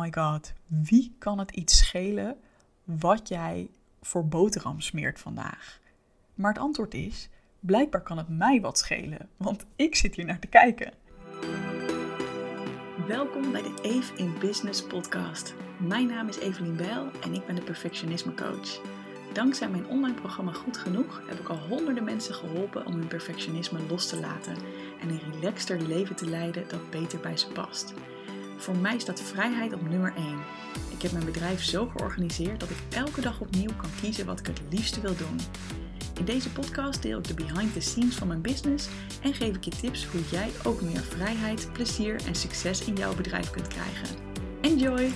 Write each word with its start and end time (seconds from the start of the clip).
my 0.00 0.12
god, 0.12 0.52
wie 0.66 1.14
kan 1.18 1.38
het 1.38 1.50
iets 1.50 1.78
schelen 1.78 2.36
wat 2.84 3.28
jij 3.28 3.70
voor 4.02 4.28
boterham 4.28 4.80
smeert 4.80 5.20
vandaag? 5.20 5.80
Maar 6.34 6.52
het 6.52 6.62
antwoord 6.62 6.94
is, 6.94 7.28
blijkbaar 7.60 8.02
kan 8.02 8.18
het 8.18 8.28
mij 8.28 8.60
wat 8.60 8.78
schelen, 8.78 9.28
want 9.36 9.66
ik 9.76 9.94
zit 9.94 10.14
hier 10.14 10.24
naar 10.24 10.38
te 10.38 10.46
kijken. 10.46 10.92
Welkom 13.06 13.52
bij 13.52 13.62
de 13.62 13.74
Eve 13.82 14.16
in 14.16 14.34
Business 14.38 14.86
podcast. 14.86 15.54
Mijn 15.78 16.06
naam 16.06 16.28
is 16.28 16.38
Evelien 16.38 16.76
Bijl 16.76 17.10
en 17.22 17.34
ik 17.34 17.46
ben 17.46 17.54
de 17.54 17.62
perfectionisme 17.62 18.34
coach. 18.34 18.80
Dankzij 19.32 19.68
mijn 19.68 19.86
online 19.86 20.14
programma 20.14 20.52
Goed 20.52 20.76
Genoeg 20.76 21.22
heb 21.28 21.38
ik 21.38 21.48
al 21.48 21.58
honderden 21.58 22.04
mensen 22.04 22.34
geholpen 22.34 22.86
om 22.86 22.92
hun 22.92 23.06
perfectionisme 23.06 23.78
los 23.88 24.08
te 24.08 24.20
laten 24.20 24.56
en 25.00 25.08
een 25.08 25.32
relaxter 25.32 25.80
leven 25.80 26.16
te 26.16 26.28
leiden 26.28 26.68
dat 26.68 26.90
beter 26.90 27.20
bij 27.20 27.36
ze 27.36 27.48
past. 27.48 27.94
Voor 28.60 28.76
mij 28.76 28.98
staat 28.98 29.22
vrijheid 29.22 29.72
op 29.72 29.88
nummer 29.88 30.12
1. 30.16 30.26
Ik 30.90 31.02
heb 31.02 31.12
mijn 31.12 31.24
bedrijf 31.24 31.64
zo 31.64 31.86
georganiseerd 31.86 32.60
dat 32.60 32.70
ik 32.70 32.76
elke 32.90 33.20
dag 33.20 33.40
opnieuw 33.40 33.70
kan 33.76 33.90
kiezen 34.00 34.26
wat 34.26 34.38
ik 34.38 34.46
het 34.46 34.60
liefste 34.70 35.00
wil 35.00 35.16
doen. 35.16 35.40
In 36.18 36.24
deze 36.24 36.52
podcast 36.52 37.02
deel 37.02 37.18
ik 37.18 37.26
de 37.26 37.34
behind 37.34 37.72
the 37.72 37.80
scenes 37.80 38.14
van 38.14 38.28
mijn 38.28 38.40
business 38.40 38.88
en 39.22 39.34
geef 39.34 39.56
ik 39.56 39.64
je 39.64 39.70
tips 39.70 40.06
hoe 40.06 40.20
jij 40.30 40.50
ook 40.64 40.80
meer 40.80 41.00
vrijheid, 41.00 41.72
plezier 41.72 42.20
en 42.26 42.34
succes 42.34 42.84
in 42.84 42.94
jouw 42.94 43.14
bedrijf 43.14 43.50
kunt 43.50 43.68
krijgen. 43.68 44.16
Enjoy! 44.60 45.10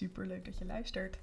Super 0.00 0.26
leuk 0.26 0.44
dat 0.44 0.58
je 0.58 0.64
luistert. 0.64 1.18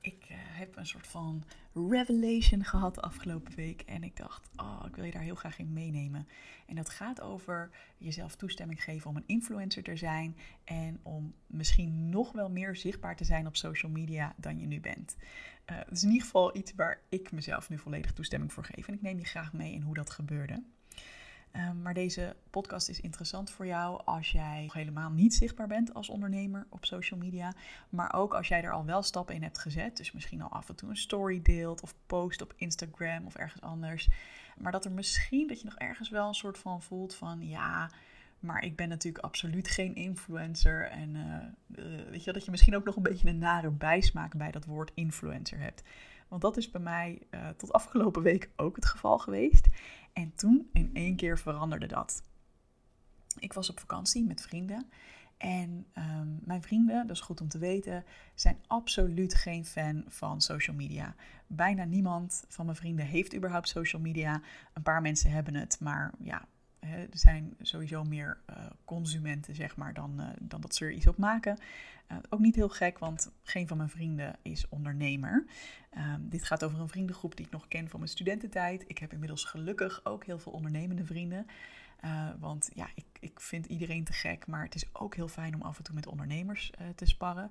Ik 0.00 0.26
uh, 0.30 0.36
heb 0.38 0.76
een 0.76 0.86
soort 0.86 1.06
van 1.06 1.44
revelation 1.74 2.64
gehad 2.64 3.02
afgelopen 3.02 3.54
week 3.54 3.80
en 3.80 4.02
ik 4.04 4.16
dacht, 4.16 4.48
oh, 4.56 4.84
ik 4.86 4.96
wil 4.96 5.04
je 5.04 5.12
daar 5.12 5.22
heel 5.22 5.34
graag 5.34 5.58
in 5.58 5.72
meenemen. 5.72 6.28
En 6.66 6.74
dat 6.74 6.88
gaat 6.88 7.20
over 7.20 7.70
jezelf 7.98 8.36
toestemming 8.36 8.82
geven 8.84 9.10
om 9.10 9.16
een 9.16 9.26
influencer 9.26 9.82
te 9.82 9.96
zijn 9.96 10.36
en 10.64 11.00
om 11.02 11.34
misschien 11.46 12.08
nog 12.08 12.32
wel 12.32 12.50
meer 12.50 12.76
zichtbaar 12.76 13.16
te 13.16 13.24
zijn 13.24 13.46
op 13.46 13.56
social 13.56 13.92
media 13.92 14.34
dan 14.36 14.58
je 14.58 14.66
nu 14.66 14.80
bent. 14.80 15.16
Uh, 15.70 15.76
dat 15.76 15.92
is 15.92 16.02
in 16.02 16.08
ieder 16.08 16.24
geval 16.24 16.56
iets 16.56 16.74
waar 16.74 17.00
ik 17.08 17.32
mezelf 17.32 17.68
nu 17.68 17.78
volledig 17.78 18.12
toestemming 18.12 18.52
voor 18.52 18.64
geef 18.64 18.88
en 18.88 18.94
ik 18.94 19.02
neem 19.02 19.18
je 19.18 19.24
graag 19.24 19.52
mee 19.52 19.72
in 19.72 19.82
hoe 19.82 19.94
dat 19.94 20.10
gebeurde. 20.10 20.62
Ehm, 21.56 21.82
maar 21.82 21.94
deze 21.94 22.36
podcast 22.50 22.88
is 22.88 23.00
interessant 23.00 23.50
voor 23.50 23.66
jou 23.66 24.00
als 24.04 24.32
jij 24.32 24.62
nog 24.62 24.72
helemaal 24.72 25.10
niet 25.10 25.34
zichtbaar 25.34 25.66
bent 25.66 25.94
als 25.94 26.08
ondernemer 26.08 26.66
op 26.68 26.84
social 26.84 27.20
media. 27.20 27.52
Maar 27.88 28.14
ook 28.14 28.34
als 28.34 28.48
jij 28.48 28.62
er 28.62 28.72
al 28.72 28.84
wel 28.84 29.02
stappen 29.02 29.34
in 29.34 29.42
hebt 29.42 29.58
gezet. 29.58 29.96
Dus 29.96 30.12
misschien 30.12 30.42
al 30.42 30.50
af 30.50 30.68
en 30.68 30.76
toe 30.76 30.88
een 30.88 30.96
story 30.96 31.42
deelt 31.42 31.82
of 31.82 31.94
post 32.06 32.42
op 32.42 32.52
Instagram 32.56 33.26
of 33.26 33.34
ergens 33.34 33.62
anders. 33.62 34.08
Maar 34.58 34.72
dat 34.72 34.84
er 34.84 34.92
misschien 34.92 35.46
dat 35.46 35.58
je 35.58 35.64
nog 35.64 35.74
ergens 35.74 36.08
wel 36.08 36.28
een 36.28 36.34
soort 36.34 36.58
van 36.58 36.82
voelt 36.82 37.14
van 37.14 37.48
ja. 37.48 37.90
Maar 38.40 38.64
ik 38.64 38.76
ben 38.76 38.88
natuurlijk 38.88 39.24
absoluut 39.24 39.68
geen 39.68 39.94
influencer. 39.94 40.90
En 40.90 41.14
uh, 41.14 42.10
weet 42.10 42.24
je 42.24 42.32
dat 42.32 42.44
je 42.44 42.50
misschien 42.50 42.76
ook 42.76 42.84
nog 42.84 42.96
een 42.96 43.02
beetje 43.02 43.28
een 43.28 43.38
nare 43.38 43.70
bijsmaak 43.70 44.36
bij 44.36 44.50
dat 44.50 44.64
woord 44.64 44.90
influencer 44.94 45.58
hebt. 45.58 45.82
Want 46.28 46.42
dat 46.42 46.56
is 46.56 46.70
bij 46.70 46.80
mij 46.80 47.22
uh, 47.30 47.48
tot 47.48 47.72
afgelopen 47.72 48.22
week 48.22 48.50
ook 48.56 48.76
het 48.76 48.86
geval 48.86 49.18
geweest. 49.18 49.68
En 50.16 50.34
toen 50.34 50.68
in 50.72 50.90
één 50.92 51.16
keer 51.16 51.38
veranderde 51.38 51.86
dat. 51.86 52.22
Ik 53.38 53.52
was 53.52 53.70
op 53.70 53.80
vakantie 53.80 54.24
met 54.24 54.40
vrienden. 54.40 54.90
En 55.36 55.86
um, 55.98 56.40
mijn 56.44 56.62
vrienden, 56.62 57.06
dat 57.06 57.16
is 57.16 57.22
goed 57.22 57.40
om 57.40 57.48
te 57.48 57.58
weten, 57.58 58.04
zijn 58.34 58.58
absoluut 58.66 59.34
geen 59.34 59.64
fan 59.64 60.04
van 60.08 60.40
social 60.40 60.76
media. 60.76 61.14
Bijna 61.46 61.84
niemand 61.84 62.44
van 62.48 62.64
mijn 62.64 62.76
vrienden 62.76 63.06
heeft 63.06 63.34
überhaupt 63.34 63.68
social 63.68 64.02
media. 64.02 64.42
Een 64.72 64.82
paar 64.82 65.02
mensen 65.02 65.30
hebben 65.30 65.54
het, 65.54 65.80
maar 65.80 66.12
ja, 66.18 66.44
er 66.92 67.18
zijn 67.18 67.54
sowieso 67.60 68.04
meer 68.04 68.38
uh, 68.50 68.56
consumenten, 68.84 69.54
zeg 69.54 69.76
maar, 69.76 69.94
dan, 69.94 70.20
uh, 70.20 70.28
dan 70.40 70.60
dat 70.60 70.74
ze 70.74 70.84
er 70.84 70.92
iets 70.92 71.06
op 71.06 71.18
maken. 71.18 71.58
Uh, 72.12 72.18
ook 72.28 72.40
niet 72.40 72.54
heel 72.54 72.68
gek, 72.68 72.98
want 72.98 73.30
geen 73.42 73.66
van 73.68 73.76
mijn 73.76 73.88
vrienden 73.88 74.36
is 74.42 74.68
ondernemer. 74.68 75.46
Um, 75.96 76.28
dit 76.28 76.44
gaat 76.44 76.64
over 76.64 76.80
een 76.80 76.88
vriendengroep 76.88 77.36
die 77.36 77.46
ik 77.46 77.52
nog 77.52 77.68
ken 77.68 77.88
van 77.88 78.00
mijn 78.00 78.10
studententijd. 78.10 78.84
Ik 78.86 78.98
heb 78.98 79.12
inmiddels 79.12 79.44
gelukkig 79.44 80.00
ook 80.04 80.24
heel 80.24 80.38
veel 80.38 80.52
ondernemende 80.52 81.04
vrienden. 81.04 81.46
want 82.38 82.70
ja, 82.74 82.88
ik, 82.94 83.06
ik 83.20 83.40
vind 83.40 83.66
iedereen 83.66 84.04
te 84.04 84.12
gek, 84.12 84.46
maar 84.46 84.64
het 84.64 84.74
is 84.74 84.84
ook 84.92 85.14
heel 85.14 85.28
fijn 85.28 85.54
om 85.54 85.62
af 85.62 85.78
en 85.78 85.84
toe 85.84 85.94
met 85.94 86.06
ondernemers 86.06 86.72
te 86.94 87.06
sparren. 87.06 87.48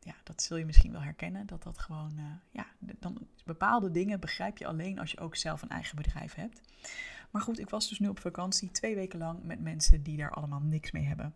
Ja, 0.00 0.14
dat 0.22 0.42
zul 0.42 0.56
je 0.56 0.64
misschien 0.64 0.92
wel 0.92 1.02
herkennen, 1.02 1.46
dat 1.46 1.62
dat 1.62 1.78
gewoon, 1.78 2.40
ja, 2.50 2.66
dan 2.78 3.26
bepaalde 3.44 3.90
dingen 3.90 4.20
begrijp 4.20 4.58
je 4.58 4.66
alleen 4.66 4.98
als 4.98 5.10
je 5.10 5.20
ook 5.20 5.36
zelf 5.36 5.62
een 5.62 5.68
eigen 5.68 5.96
bedrijf 5.96 6.34
hebt. 6.34 6.60
Maar 7.36 7.44
goed, 7.44 7.58
ik 7.58 7.70
was 7.70 7.88
dus 7.88 7.98
nu 7.98 8.08
op 8.08 8.18
vakantie 8.18 8.70
twee 8.70 8.94
weken 8.94 9.18
lang 9.18 9.42
met 9.42 9.60
mensen 9.60 10.02
die 10.02 10.16
daar 10.16 10.30
allemaal 10.30 10.60
niks 10.60 10.90
mee 10.90 11.04
hebben. 11.04 11.34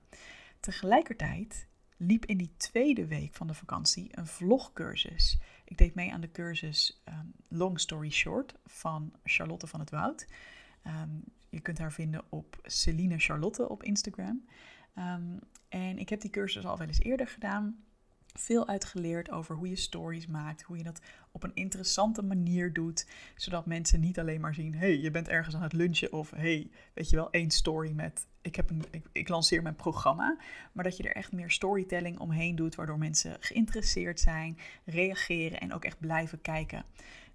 Tegelijkertijd 0.61 1.69
liep 1.97 2.25
in 2.27 2.37
die 2.37 2.55
tweede 2.57 3.07
week 3.07 3.35
van 3.35 3.47
de 3.47 3.55
vakantie 3.55 4.09
een 4.11 4.27
vlogcursus. 4.27 5.39
Ik 5.65 5.79
deed 5.79 5.95
mee 5.95 6.13
aan 6.13 6.21
de 6.21 6.31
cursus 6.31 7.03
um, 7.09 7.33
Long 7.49 7.81
Story 7.81 8.11
Short 8.11 8.55
van 8.67 9.13
Charlotte 9.25 9.67
van 9.67 9.81
het 9.81 9.91
Woud. 9.91 10.27
Um, 10.87 11.25
je 11.49 11.61
kunt 11.61 11.79
haar 11.79 11.93
vinden 11.93 12.25
op 12.29 12.59
Celine 12.63 13.19
Charlotte 13.19 13.69
op 13.69 13.83
Instagram. 13.83 14.45
Um, 14.99 15.39
en 15.69 15.99
ik 15.99 16.09
heb 16.09 16.21
die 16.21 16.31
cursus 16.31 16.67
al 16.67 16.79
wel 16.79 16.87
eens 16.87 17.01
eerder 17.01 17.29
gedaan 17.29 17.85
veel 18.35 18.69
uitgeleerd 18.69 19.31
over 19.31 19.57
hoe 19.57 19.69
je 19.69 19.77
stories 19.77 20.27
maakt, 20.27 20.63
hoe 20.63 20.77
je 20.77 20.83
dat 20.83 21.01
op 21.33 21.43
een 21.43 21.55
interessante 21.55 22.23
manier 22.23 22.73
doet, 22.73 23.07
zodat 23.35 23.67
mensen 23.67 24.01
niet 24.01 24.19
alleen 24.19 24.41
maar 24.41 24.55
zien, 24.55 24.75
hey, 24.75 24.99
je 24.99 25.11
bent 25.11 25.29
ergens 25.29 25.55
aan 25.55 25.63
het 25.63 25.73
lunchen 25.73 26.13
of 26.13 26.31
hey, 26.31 26.71
weet 26.95 27.11
je 27.11 27.17
wel, 27.17 27.31
één 27.31 27.51
story 27.51 27.91
met, 27.93 28.27
ik, 28.41 28.57
heb 28.57 28.71
een, 28.71 28.85
ik, 28.91 29.07
ik 29.13 29.29
lanceer 29.29 29.63
mijn 29.63 29.77
programma, 29.77 30.39
maar 30.73 30.85
dat 30.85 30.97
je 30.97 31.03
er 31.03 31.17
echt 31.17 31.33
meer 31.33 31.51
storytelling 31.51 32.19
omheen 32.19 32.57
doet, 32.57 32.75
waardoor 32.75 32.99
mensen 32.99 33.37
geïnteresseerd 33.41 34.21
zijn, 34.21 34.59
reageren 34.85 35.61
en 35.61 35.73
ook 35.73 35.85
echt 35.85 36.01
blijven 36.01 36.41
kijken. 36.41 36.85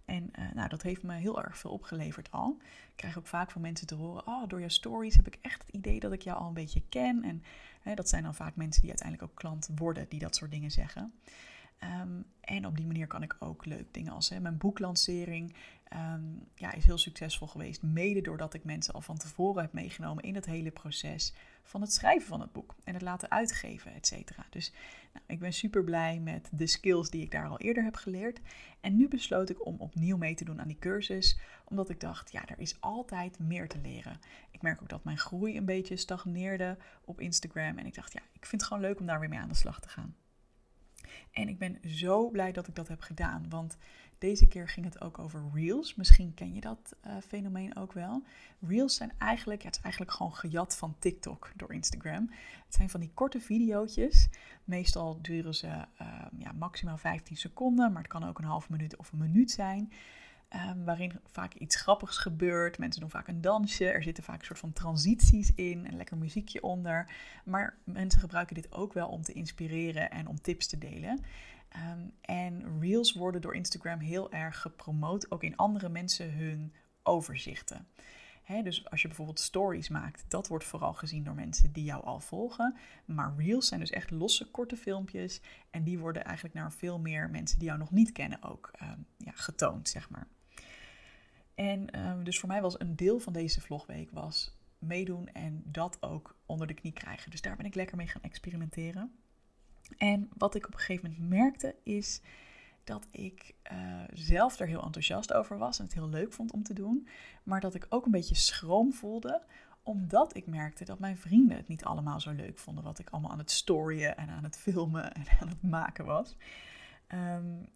En 0.05 0.31
uh, 0.39 0.45
nou, 0.53 0.69
dat 0.69 0.81
heeft 0.81 1.03
me 1.03 1.13
heel 1.13 1.43
erg 1.43 1.57
veel 1.57 1.71
opgeleverd 1.71 2.31
al. 2.31 2.57
Ik 2.61 2.95
krijg 2.95 3.17
ook 3.17 3.27
vaak 3.27 3.51
van 3.51 3.61
mensen 3.61 3.87
te 3.87 3.95
horen: 3.95 4.27
Oh, 4.27 4.47
door 4.47 4.59
jouw 4.59 4.69
stories 4.69 5.15
heb 5.15 5.27
ik 5.27 5.37
echt 5.41 5.61
het 5.65 5.75
idee 5.75 5.99
dat 5.99 6.11
ik 6.11 6.21
jou 6.21 6.39
al 6.39 6.47
een 6.47 6.53
beetje 6.53 6.81
ken. 6.89 7.23
En 7.23 7.43
hè, 7.81 7.95
dat 7.95 8.09
zijn 8.09 8.23
dan 8.23 8.35
vaak 8.35 8.55
mensen 8.55 8.81
die 8.81 8.89
uiteindelijk 8.89 9.29
ook 9.31 9.37
klant 9.37 9.69
worden, 9.75 10.05
die 10.09 10.19
dat 10.19 10.35
soort 10.35 10.51
dingen 10.51 10.71
zeggen. 10.71 11.13
Um, 12.01 12.25
en 12.41 12.65
op 12.65 12.77
die 12.77 12.85
manier 12.85 13.07
kan 13.07 13.23
ik 13.23 13.35
ook 13.39 13.65
leuk 13.65 13.93
dingen 13.93 14.13
als 14.13 14.29
hè, 14.29 14.39
mijn 14.39 14.57
boeklancering 14.57 15.55
um, 15.93 16.47
ja, 16.55 16.73
is 16.73 16.85
heel 16.85 16.97
succesvol 16.97 17.47
geweest. 17.47 17.81
Mede 17.81 18.21
doordat 18.21 18.53
ik 18.53 18.63
mensen 18.63 18.93
al 18.93 19.01
van 19.01 19.17
tevoren 19.17 19.61
heb 19.61 19.73
meegenomen 19.73 20.23
in 20.23 20.35
het 20.35 20.45
hele 20.45 20.71
proces 20.71 21.33
van 21.65 21.81
het 21.81 21.93
schrijven 21.93 22.27
van 22.27 22.41
het 22.41 22.51
boek 22.51 22.75
en 22.83 22.93
het 22.93 23.01
laten 23.01 23.31
uitgeven, 23.31 23.93
et 23.93 24.07
cetera. 24.07 24.45
Dus 24.49 24.73
nou, 25.13 25.25
ik 25.27 25.39
ben 25.39 25.53
super 25.53 25.83
blij 25.83 26.19
met 26.19 26.49
de 26.51 26.67
skills 26.67 27.09
die 27.09 27.21
ik 27.21 27.31
daar 27.31 27.47
al 27.47 27.59
eerder 27.59 27.83
heb 27.83 27.95
geleerd. 27.95 28.39
En 28.81 28.95
nu 28.95 29.07
besloot 29.07 29.49
ik 29.49 29.65
om 29.65 29.75
opnieuw 29.79 30.17
mee 30.17 30.35
te 30.35 30.45
doen 30.45 30.61
aan 30.61 30.67
die 30.67 30.79
cursus, 30.79 31.39
omdat 31.65 31.89
ik 31.89 31.99
dacht, 31.99 32.31
ja, 32.31 32.47
er 32.47 32.59
is 32.59 32.81
altijd 32.81 33.39
meer 33.39 33.67
te 33.67 33.77
leren. 33.77 34.19
Ik 34.51 34.61
merk 34.61 34.81
ook 34.81 34.89
dat 34.89 35.03
mijn 35.03 35.17
groei 35.17 35.57
een 35.57 35.65
beetje 35.65 35.97
stagneerde 35.97 36.77
op 37.05 37.21
Instagram. 37.21 37.77
En 37.77 37.85
ik 37.85 37.95
dacht, 37.95 38.13
ja, 38.13 38.21
ik 38.33 38.45
vind 38.45 38.61
het 38.61 38.63
gewoon 38.63 38.83
leuk 38.83 38.99
om 38.99 39.05
daar 39.05 39.19
weer 39.19 39.29
mee 39.29 39.39
aan 39.39 39.49
de 39.49 39.55
slag 39.55 39.79
te 39.79 39.89
gaan. 39.89 40.15
En 41.31 41.47
ik 41.47 41.57
ben 41.57 41.79
zo 41.85 42.29
blij 42.29 42.51
dat 42.51 42.67
ik 42.67 42.75
dat 42.75 42.87
heb 42.87 43.01
gedaan, 43.01 43.45
want 43.49 43.77
deze 44.17 44.47
keer 44.47 44.69
ging 44.69 44.85
het 44.85 45.01
ook 45.01 45.19
over 45.19 45.43
reels. 45.53 45.95
Misschien 45.95 46.33
ken 46.33 46.53
je 46.53 46.61
dat 46.61 46.95
uh, 47.07 47.13
fenomeen 47.27 47.77
ook 47.77 47.93
wel. 47.93 48.23
Reels 48.67 48.95
zijn 48.95 49.11
eigenlijk, 49.17 49.63
het 49.63 49.75
is 49.75 49.81
eigenlijk 49.81 50.11
gewoon 50.11 50.35
gejat 50.35 50.77
van 50.77 50.95
TikTok 50.99 51.51
door 51.55 51.73
Instagram. 51.73 52.31
Het 52.65 52.73
zijn 52.75 52.89
van 52.89 52.99
die 52.99 53.11
korte 53.13 53.39
video's. 53.39 54.27
Meestal 54.63 55.21
duren 55.21 55.55
ze 55.55 55.67
uh, 55.67 55.85
ja, 56.37 56.51
maximaal 56.51 56.97
15 56.97 57.37
seconden, 57.37 57.91
maar 57.91 58.01
het 58.01 58.11
kan 58.11 58.27
ook 58.27 58.37
een 58.37 58.45
half 58.45 58.69
minuut 58.69 58.95
of 58.95 59.11
een 59.11 59.17
minuut 59.17 59.51
zijn. 59.51 59.91
Um, 60.49 60.85
waarin 60.85 61.19
vaak 61.25 61.53
iets 61.53 61.75
grappigs 61.75 62.17
gebeurt. 62.17 62.77
Mensen 62.77 63.01
doen 63.01 63.09
vaak 63.09 63.27
een 63.27 63.41
dansje. 63.41 63.85
Er 63.85 64.03
zitten 64.03 64.23
vaak 64.23 64.39
een 64.39 64.45
soort 64.45 64.59
van 64.59 64.73
transities 64.73 65.53
in. 65.53 65.85
Een 65.85 65.97
lekker 65.97 66.17
muziekje 66.17 66.61
onder. 66.61 67.11
Maar 67.45 67.77
mensen 67.83 68.19
gebruiken 68.19 68.55
dit 68.55 68.71
ook 68.71 68.93
wel 68.93 69.07
om 69.07 69.21
te 69.21 69.33
inspireren 69.33 70.11
en 70.11 70.27
om 70.27 70.41
tips 70.41 70.67
te 70.67 70.77
delen. 70.77 71.23
Um, 71.91 72.11
en 72.21 72.79
reels 72.79 73.13
worden 73.13 73.41
door 73.41 73.55
Instagram 73.55 73.99
heel 73.99 74.31
erg 74.31 74.61
gepromoot, 74.61 75.31
ook 75.31 75.43
in 75.43 75.55
andere 75.55 75.89
mensen 75.89 76.33
hun 76.33 76.73
overzichten. 77.03 77.87
Dus 78.45 78.89
als 78.89 79.01
je 79.01 79.07
bijvoorbeeld 79.07 79.39
stories 79.39 79.89
maakt, 79.89 80.25
dat 80.27 80.47
wordt 80.47 80.65
vooral 80.65 80.93
gezien 80.93 81.23
door 81.23 81.35
mensen 81.35 81.71
die 81.71 81.83
jou 81.83 82.03
al 82.03 82.19
volgen. 82.19 82.75
Maar 83.05 83.33
reels 83.37 83.67
zijn 83.67 83.79
dus 83.79 83.89
echt 83.89 84.11
losse, 84.11 84.51
korte 84.51 84.77
filmpjes. 84.77 85.41
En 85.69 85.83
die 85.83 85.99
worden 85.99 86.23
eigenlijk 86.23 86.55
naar 86.55 86.71
veel 86.73 86.99
meer 86.99 87.29
mensen 87.29 87.59
die 87.59 87.67
jou 87.67 87.79
nog 87.79 87.91
niet 87.91 88.11
kennen 88.11 88.43
ook 88.43 88.71
um, 88.81 89.05
ja, 89.17 89.31
getoond, 89.31 89.89
zeg 89.89 90.09
maar. 90.09 90.27
En 91.55 92.07
um, 92.07 92.23
dus 92.23 92.39
voor 92.39 92.49
mij 92.49 92.61
was 92.61 92.79
een 92.79 92.95
deel 92.95 93.19
van 93.19 93.33
deze 93.33 93.61
vlogweek 93.61 94.11
was 94.11 94.57
meedoen 94.79 95.27
en 95.27 95.61
dat 95.65 95.97
ook 96.01 96.35
onder 96.45 96.67
de 96.67 96.73
knie 96.73 96.93
krijgen. 96.93 97.31
Dus 97.31 97.41
daar 97.41 97.55
ben 97.55 97.65
ik 97.65 97.75
lekker 97.75 97.97
mee 97.97 98.07
gaan 98.07 98.21
experimenteren. 98.21 99.11
En 99.97 100.29
wat 100.37 100.55
ik 100.55 100.67
op 100.67 100.73
een 100.73 100.79
gegeven 100.79 101.11
moment 101.11 101.29
merkte 101.29 101.75
is 101.83 102.21
dat 102.85 103.07
ik 103.11 103.55
uh, 103.71 104.03
zelf 104.13 104.59
er 104.59 104.67
heel 104.67 104.83
enthousiast 104.83 105.33
over 105.33 105.57
was 105.57 105.79
en 105.79 105.85
het 105.85 105.93
heel 105.93 106.09
leuk 106.09 106.33
vond 106.33 106.51
om 106.51 106.63
te 106.63 106.73
doen. 106.73 107.07
Maar 107.43 107.59
dat 107.59 107.75
ik 107.75 107.85
ook 107.89 108.05
een 108.05 108.11
beetje 108.11 108.35
schroom 108.35 108.93
voelde, 108.93 109.41
omdat 109.83 110.35
ik 110.35 110.47
merkte 110.47 110.85
dat 110.85 110.99
mijn 110.99 111.17
vrienden 111.17 111.57
het 111.57 111.67
niet 111.67 111.83
allemaal 111.83 112.19
zo 112.19 112.31
leuk 112.31 112.59
vonden. 112.59 112.83
Wat 112.83 112.99
ik 112.99 113.09
allemaal 113.09 113.31
aan 113.31 113.37
het 113.37 113.51
storyen 113.51 114.17
en 114.17 114.29
aan 114.29 114.43
het 114.43 114.57
filmen 114.57 115.13
en 115.13 115.25
aan 115.41 115.47
het 115.47 115.61
maken 115.61 116.05
was. 116.05 116.35
Um, 117.07 117.67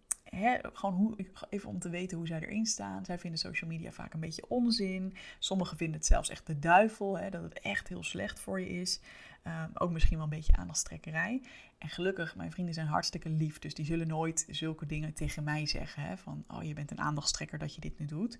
gewoon 0.74 0.96
hoe, 0.96 1.16
even 1.50 1.70
om 1.70 1.80
te 1.80 1.90
weten 1.90 2.18
hoe 2.18 2.28
zij 2.28 2.40
erin 2.40 2.66
staan. 2.66 3.06
Zij 3.06 3.20
vinden 3.20 3.40
social 3.40 3.70
media 3.70 3.92
vaak 3.92 4.14
een 4.14 4.20
beetje 4.20 4.48
onzin. 4.48 5.16
Sommigen 5.40 5.78
vinden 5.78 5.98
het 5.98 6.06
zelfs 6.06 6.30
echt 6.30 6.48
de 6.48 6.60
duivel, 6.60 7.12
dat 7.30 7.44
het 7.44 7.60
echt 7.60 7.88
heel 7.88 8.04
slecht 8.04 8.40
voor 8.40 8.60
je 8.60 8.70
is. 8.70 9.00
Um, 9.48 9.72
ook 9.74 9.92
misschien 9.92 10.16
wel 10.16 10.26
een 10.26 10.34
beetje 10.34 10.56
aandachtstrekkerij. 10.56 11.42
En 11.78 11.90
gelukkig, 11.90 12.36
mijn 12.36 12.52
vrienden 12.52 12.74
zijn 12.74 12.88
hartstikke 12.88 13.30
lief, 13.30 13.60
dus 13.60 13.74
die 13.74 13.86
zullen 13.86 14.08
nooit 14.08 14.46
zulke 14.50 14.86
dingen 14.86 15.14
tegen 15.14 15.44
mij 15.44 15.66
zeggen. 15.66 16.18
Van, 16.18 16.44
oh 16.48 16.64
je 16.64 16.74
bent 16.74 16.92
een 16.92 17.00
aandachtstrekker 17.00 17.58
dat 17.58 17.76
je 17.76 17.81
dit 17.81 18.00
nu 18.00 18.06
doet. 18.06 18.38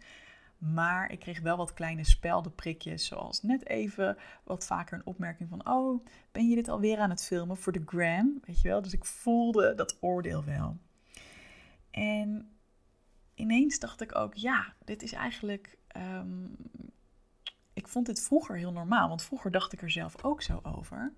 Maar 0.57 1.12
ik 1.12 1.19
kreeg 1.19 1.41
wel 1.41 1.57
wat 1.57 1.74
kleine 1.74 2.03
speldenprikjes, 2.03 3.06
zoals 3.06 3.41
net 3.41 3.68
even 3.68 4.18
wat 4.44 4.65
vaker 4.65 4.97
een 4.97 5.06
opmerking 5.06 5.50
van: 5.50 5.68
Oh, 5.68 6.06
ben 6.31 6.50
je 6.50 6.56
dit 6.56 6.68
alweer 6.68 6.97
aan 6.97 7.09
het 7.09 7.24
filmen 7.24 7.57
voor 7.57 7.71
de 7.71 7.83
gram? 7.86 8.39
Weet 8.45 8.62
je 8.62 8.68
wel? 8.68 8.81
Dus 8.81 8.94
ik 8.94 9.06
voelde 9.06 9.75
dat 9.75 9.97
oordeel 10.00 10.44
wel. 10.44 10.77
En 12.00 12.50
ineens 13.36 13.80
dacht 13.80 14.01
ik 14.01 14.16
ook: 14.16 14.36
Ja, 14.36 14.74
dit 14.86 15.04
is 15.04 15.12
eigenlijk. 15.12 15.78
Ehm, 15.88 16.46
ik 17.74 17.88
vond 17.88 18.06
dit 18.06 18.22
vroeger 18.22 18.57
heel 18.57 18.72
normaal, 18.72 19.07
want 19.07 19.24
vroeger 19.24 19.51
dacht 19.51 19.74
ik 19.74 19.81
er 19.81 19.92
zelf 19.92 20.24
ook 20.24 20.42
zo 20.42 20.60
over. 20.63 21.13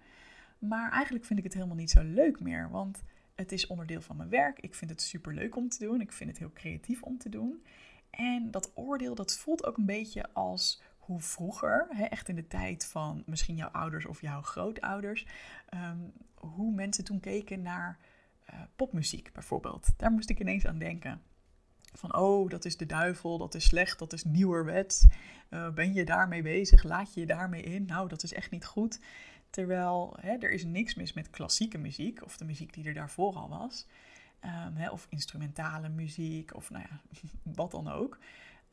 Maar 0.60 0.92
eigenlijk 0.92 1.25
vind 1.25 1.39
ik 1.39 1.45
het 1.45 1.54
helemaal 1.54 1.75
niet 1.75 1.92
zo 1.92 2.04
leuk 2.04 2.39
meer, 2.39 2.69
want 2.69 3.04
het 3.36 3.51
is 3.51 3.68
onderdeel 3.68 4.01
van 4.01 4.18
mijn 4.18 4.30
werk. 4.30 4.60
Ik 4.60 4.75
vind 4.75 4.92
het 4.92 5.01
super 5.01 5.33
leuk 5.33 5.56
om 5.56 5.69
te 5.69 5.86
doen. 5.86 6.01
Ik 6.01 6.12
vind 6.12 6.30
het 6.30 6.39
heel 6.39 6.54
creatief 6.54 7.01
om 7.01 7.18
te 7.18 7.30
doen. 7.30 7.66
En 8.10 8.51
dat 8.51 8.72
oordeel, 8.75 9.16
dat 9.16 9.38
voelt 9.38 9.66
ook 9.66 9.78
een 9.78 9.86
beetje 9.86 10.33
als 10.33 10.81
hoe 10.98 11.22
vroeger, 11.22 11.88
hè, 11.89 12.04
echt 12.04 12.30
in 12.30 12.36
de 12.36 12.48
tijd 12.48 12.86
van 12.86 13.24
misschien 13.25 13.56
jouw 13.56 13.69
ouders 13.69 14.06
of 14.06 14.22
jouw 14.22 14.42
grootouders, 14.42 15.25
um, 15.74 16.13
hoe 16.36 16.74
mensen 16.74 17.04
toen 17.04 17.19
keken 17.19 17.62
naar 17.62 18.00
popmuziek 18.75 19.33
bijvoorbeeld. 19.33 19.89
Daar 19.98 20.12
moest 20.12 20.30
ik 20.30 20.39
ineens 20.39 20.65
aan 20.65 20.77
denken. 20.77 21.21
Van, 21.94 22.15
oh, 22.15 22.50
dat 22.50 22.65
is 22.65 22.77
de 22.77 22.86
duivel, 22.86 23.38
dat 23.38 23.56
is 23.56 23.65
slecht, 23.65 24.00
dat 24.00 24.13
is 24.13 24.24
nieuwerwets. 24.24 25.07
Uh, 25.50 25.69
ben 25.69 25.94
je 25.94 26.06
daarmee 26.06 26.42
bezig? 26.42 26.83
Laat 26.83 27.13
je 27.13 27.19
je 27.19 27.25
daarmee 27.25 27.62
in? 27.62 27.86
Nou, 27.86 28.07
dat 28.07 28.24
is 28.24 28.33
echt 28.33 28.51
niet 28.51 28.65
goed. 28.65 29.00
Terwijl 29.50 30.18
hè, 30.19 30.38
er 30.38 30.51
is 30.51 30.63
niks 30.63 30.95
mis 30.95 31.13
met 31.13 31.30
klassieke 31.30 31.77
muziek, 31.77 32.24
of 32.24 32.38
de 32.38 32.45
muziek 32.45 32.74
die 32.74 32.86
er 32.86 32.94
daarvoor 32.94 33.33
al 33.33 33.50
was. 33.50 33.88
Um, 34.45 34.75
hè, 34.75 34.89
of 34.89 35.07
instrumentale 35.09 35.89
muziek, 35.89 36.56
of 36.56 36.69
nou 36.69 36.86
ja, 36.89 37.01
wat 37.62 37.71
dan 37.71 37.88
ook. 37.88 38.19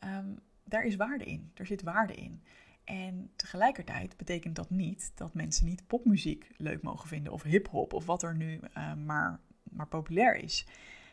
Um, 0.04 0.38
daar 0.64 0.84
is 0.84 0.96
waarde 0.96 1.24
in. 1.24 1.50
Er 1.54 1.66
zit 1.66 1.82
waarde 1.82 2.14
in. 2.14 2.42
En 2.84 3.30
tegelijkertijd 3.36 4.16
betekent 4.16 4.56
dat 4.56 4.70
niet 4.70 5.12
dat 5.14 5.34
mensen 5.34 5.66
niet 5.66 5.86
popmuziek 5.86 6.50
leuk 6.56 6.82
mogen 6.82 7.08
vinden, 7.08 7.32
of 7.32 7.42
hip-hop, 7.42 7.92
of 7.92 8.06
wat 8.06 8.22
er 8.22 8.36
nu 8.36 8.60
uh, 8.76 8.94
maar, 8.94 9.40
maar 9.72 9.86
populair 9.86 10.36
is. 10.36 10.66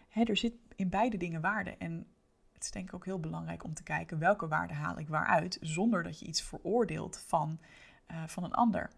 Hè, 0.09 0.23
er 0.23 0.37
zit 0.37 0.53
in 0.75 0.89
beide 0.89 1.17
dingen 1.17 1.41
waarde. 1.41 1.75
En 1.77 2.07
het 2.53 2.63
is 2.63 2.71
denk 2.71 2.87
ik 2.87 2.95
ook 2.95 3.05
heel 3.05 3.19
belangrijk 3.19 3.63
om 3.63 3.73
te 3.73 3.83
kijken 3.83 4.19
welke 4.19 4.47
waarde 4.47 4.73
haal 4.73 4.99
ik 4.99 5.07
waaruit, 5.07 5.57
zonder 5.61 6.03
dat 6.03 6.19
je 6.19 6.25
iets 6.25 6.41
veroordeelt 6.41 7.17
van, 7.17 7.59
uh, 8.11 8.23
van 8.27 8.43
een 8.43 8.53
ander. 8.53 8.89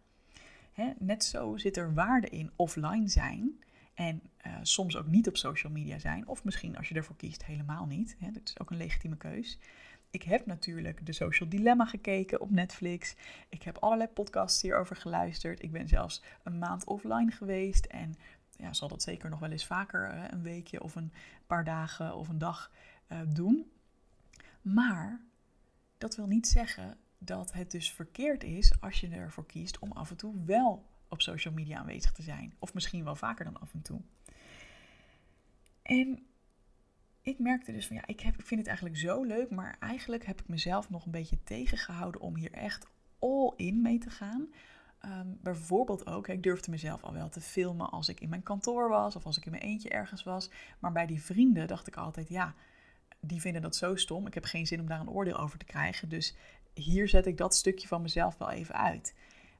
Hè, 0.73 0.91
net 0.99 1.23
zo 1.23 1.57
zit 1.57 1.77
er 1.77 1.93
waarde 1.93 2.29
in 2.29 2.51
offline 2.55 3.07
zijn. 3.07 3.63
En 3.93 4.21
uh, 4.47 4.53
soms 4.61 4.97
ook 4.97 5.07
niet 5.07 5.27
op 5.27 5.37
social 5.37 5.71
media 5.71 5.99
zijn. 5.99 6.27
Of 6.27 6.43
misschien 6.43 6.77
als 6.77 6.89
je 6.89 6.95
ervoor 6.95 7.15
kiest 7.15 7.45
helemaal 7.45 7.85
niet. 7.85 8.15
Hè, 8.19 8.31
dat 8.31 8.41
is 8.45 8.59
ook 8.59 8.71
een 8.71 8.77
legitieme 8.77 9.17
keus. 9.17 9.59
Ik 10.11 10.23
heb 10.23 10.45
natuurlijk 10.45 11.05
de 11.05 11.13
Social 11.13 11.49
Dilemma 11.49 11.85
gekeken 11.85 12.41
op 12.41 12.51
Netflix. 12.51 13.15
Ik 13.49 13.63
heb 13.63 13.77
allerlei 13.77 14.09
podcasts 14.09 14.61
hierover 14.61 14.95
geluisterd. 14.95 15.63
Ik 15.63 15.71
ben 15.71 15.87
zelfs 15.87 16.23
een 16.43 16.57
maand 16.57 16.85
offline 16.85 17.31
geweest. 17.31 17.85
En 17.85 18.15
ja, 18.57 18.73
zal 18.73 18.87
dat 18.87 19.01
zeker 19.01 19.29
nog 19.29 19.39
wel 19.39 19.51
eens 19.51 19.65
vaker 19.65 20.13
uh, 20.13 20.23
een 20.29 20.41
weekje 20.41 20.83
of 20.83 20.95
een 20.95 21.13
paar 21.47 21.63
dagen 21.63 22.15
of 22.15 22.27
een 22.27 22.37
dag 22.37 22.71
uh, 23.11 23.19
doen. 23.27 23.71
Maar 24.61 25.21
dat 25.97 26.15
wil 26.15 26.27
niet 26.27 26.47
zeggen 26.47 26.97
dat 27.17 27.53
het 27.53 27.71
dus 27.71 27.91
verkeerd 27.91 28.43
is 28.43 28.81
als 28.81 28.99
je 28.99 29.09
ervoor 29.09 29.45
kiest 29.45 29.79
om 29.79 29.91
af 29.91 30.09
en 30.09 30.17
toe 30.17 30.43
wel 30.45 30.85
op 31.07 31.21
social 31.21 31.53
media 31.53 31.77
aanwezig 31.77 32.11
te 32.11 32.21
zijn. 32.21 32.53
Of 32.59 32.73
misschien 32.73 33.03
wel 33.03 33.15
vaker 33.15 33.45
dan 33.45 33.59
af 33.59 33.73
en 33.73 33.81
toe. 33.81 34.01
En 35.81 36.25
ik 37.21 37.39
merkte 37.39 37.71
dus 37.71 37.87
van 37.87 37.95
ja, 37.95 38.07
ik, 38.07 38.19
heb, 38.19 38.37
ik 38.37 38.45
vind 38.45 38.59
het 38.59 38.69
eigenlijk 38.69 38.97
zo 38.97 39.23
leuk, 39.23 39.49
maar 39.49 39.77
eigenlijk 39.79 40.25
heb 40.25 40.39
ik 40.39 40.47
mezelf 40.47 40.89
nog 40.89 41.05
een 41.05 41.11
beetje 41.11 41.43
tegengehouden 41.43 42.21
om 42.21 42.35
hier 42.35 42.51
echt 42.51 42.87
all 43.19 43.53
in 43.55 43.81
mee 43.81 43.97
te 43.97 44.09
gaan. 44.09 44.47
Um, 45.05 45.37
bijvoorbeeld 45.41 46.07
ook, 46.07 46.27
ik 46.27 46.43
durfde 46.43 46.71
mezelf 46.71 47.03
al 47.03 47.13
wel 47.13 47.29
te 47.29 47.41
filmen 47.41 47.89
als 47.89 48.09
ik 48.09 48.19
in 48.19 48.29
mijn 48.29 48.43
kantoor 48.43 48.89
was 48.89 49.15
of 49.15 49.25
als 49.25 49.37
ik 49.37 49.45
in 49.45 49.51
mijn 49.51 49.63
eentje 49.63 49.89
ergens 49.89 50.23
was. 50.23 50.49
Maar 50.79 50.91
bij 50.91 51.05
die 51.05 51.23
vrienden 51.23 51.67
dacht 51.67 51.87
ik 51.87 51.95
altijd, 51.95 52.29
ja, 52.29 52.55
die 53.19 53.41
vinden 53.41 53.61
dat 53.61 53.75
zo 53.75 53.95
stom. 53.95 54.27
Ik 54.27 54.33
heb 54.33 54.43
geen 54.43 54.67
zin 54.67 54.79
om 54.79 54.87
daar 54.87 54.99
een 54.99 55.09
oordeel 55.09 55.37
over 55.37 55.59
te 55.59 55.65
krijgen. 55.65 56.09
Dus 56.09 56.35
hier 56.73 57.07
zet 57.07 57.25
ik 57.25 57.37
dat 57.37 57.55
stukje 57.55 57.87
van 57.87 58.01
mezelf 58.01 58.37
wel 58.37 58.49
even 58.49 58.75
uit. 58.75 59.15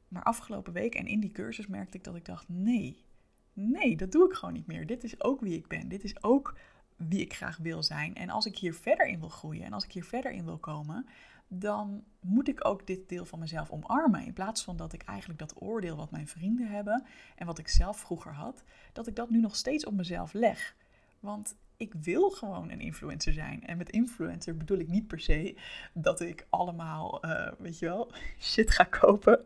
Maar 0.08 0.24
afgelopen 0.24 0.74
week 0.74 0.96
en 0.96 1.08
in 1.08 1.20
die 1.20 1.32
cursus 1.32 1.68
merkte 1.68 1.98
ik 1.98 2.04
dat 2.04 2.16
ik 2.16 2.26
dacht: 2.26 2.50
nee, 2.50 3.06
nee, 3.54 3.98
dat 3.98 4.12
doe 4.12 4.30
ik 4.30 4.34
gewoon 4.34 4.54
niet 4.54 4.68
meer. 4.68 4.86
Dit 4.86 5.04
is 5.04 5.22
ook 5.24 5.42
wie 5.42 5.58
ik 5.58 5.68
ben. 5.68 5.88
Dit 5.88 6.04
is 6.04 6.24
ook 6.24 6.58
wie 6.96 7.22
ik 7.22 7.34
graag 7.34 7.58
wil 7.58 7.84
zijn. 7.84 8.16
En 8.16 8.30
als 8.30 8.46
ik 8.46 8.58
hier 8.58 8.74
verder 8.74 9.06
in 9.06 9.20
wil 9.20 9.30
groeien 9.30 9.64
en 9.64 9.74
als 9.74 9.84
ik 9.84 9.92
hier 9.92 10.06
verder 10.06 10.32
in 10.32 10.46
wil 10.46 10.58
komen, 10.58 11.08
dan 11.48 12.04
moet 12.20 12.48
ik 12.48 12.68
ook 12.68 12.88
dit 12.88 13.10
deel 13.10 13.26
van 13.26 13.40
mezelf 13.40 13.70
omarmen. 13.70 14.26
In 14.26 14.34
plaats 14.34 14.64
van 14.64 14.78
dat 14.78 14.94
ik 14.94 15.04
eigenlijk 15.04 15.40
dat 15.40 15.62
oordeel 15.62 15.96
wat 15.96 16.12
mijn 16.12 16.28
vrienden 16.28 16.68
hebben 16.68 17.06
en 17.36 17.46
wat 17.46 17.58
ik 17.58 17.68
zelf 17.68 18.00
vroeger 18.00 18.34
had, 18.34 18.64
dat 18.94 19.08
ik 19.08 19.16
dat 19.16 19.30
nu 19.30 19.40
nog 19.40 19.56
steeds 19.56 19.86
op 19.86 19.94
mezelf 19.94 20.34
leg. 20.34 20.76
Want 21.20 21.56
ik 21.78 21.94
wil 21.94 22.30
gewoon 22.30 22.72
een 22.72 22.80
influencer 22.80 23.34
zijn. 23.34 23.66
En 23.66 23.78
met 23.78 23.90
influencer 23.90 24.58
bedoel 24.58 24.78
ik 24.78 24.88
niet 24.88 25.08
per 25.08 25.20
se 25.20 25.58
dat 25.94 26.20
ik 26.20 26.48
allemaal, 26.50 27.26
uh, 27.26 27.52
weet 27.58 27.80
je 27.80 27.86
wel, 27.86 28.12
shit 28.40 28.72
ga 28.72 28.84
kopen. 28.84 29.46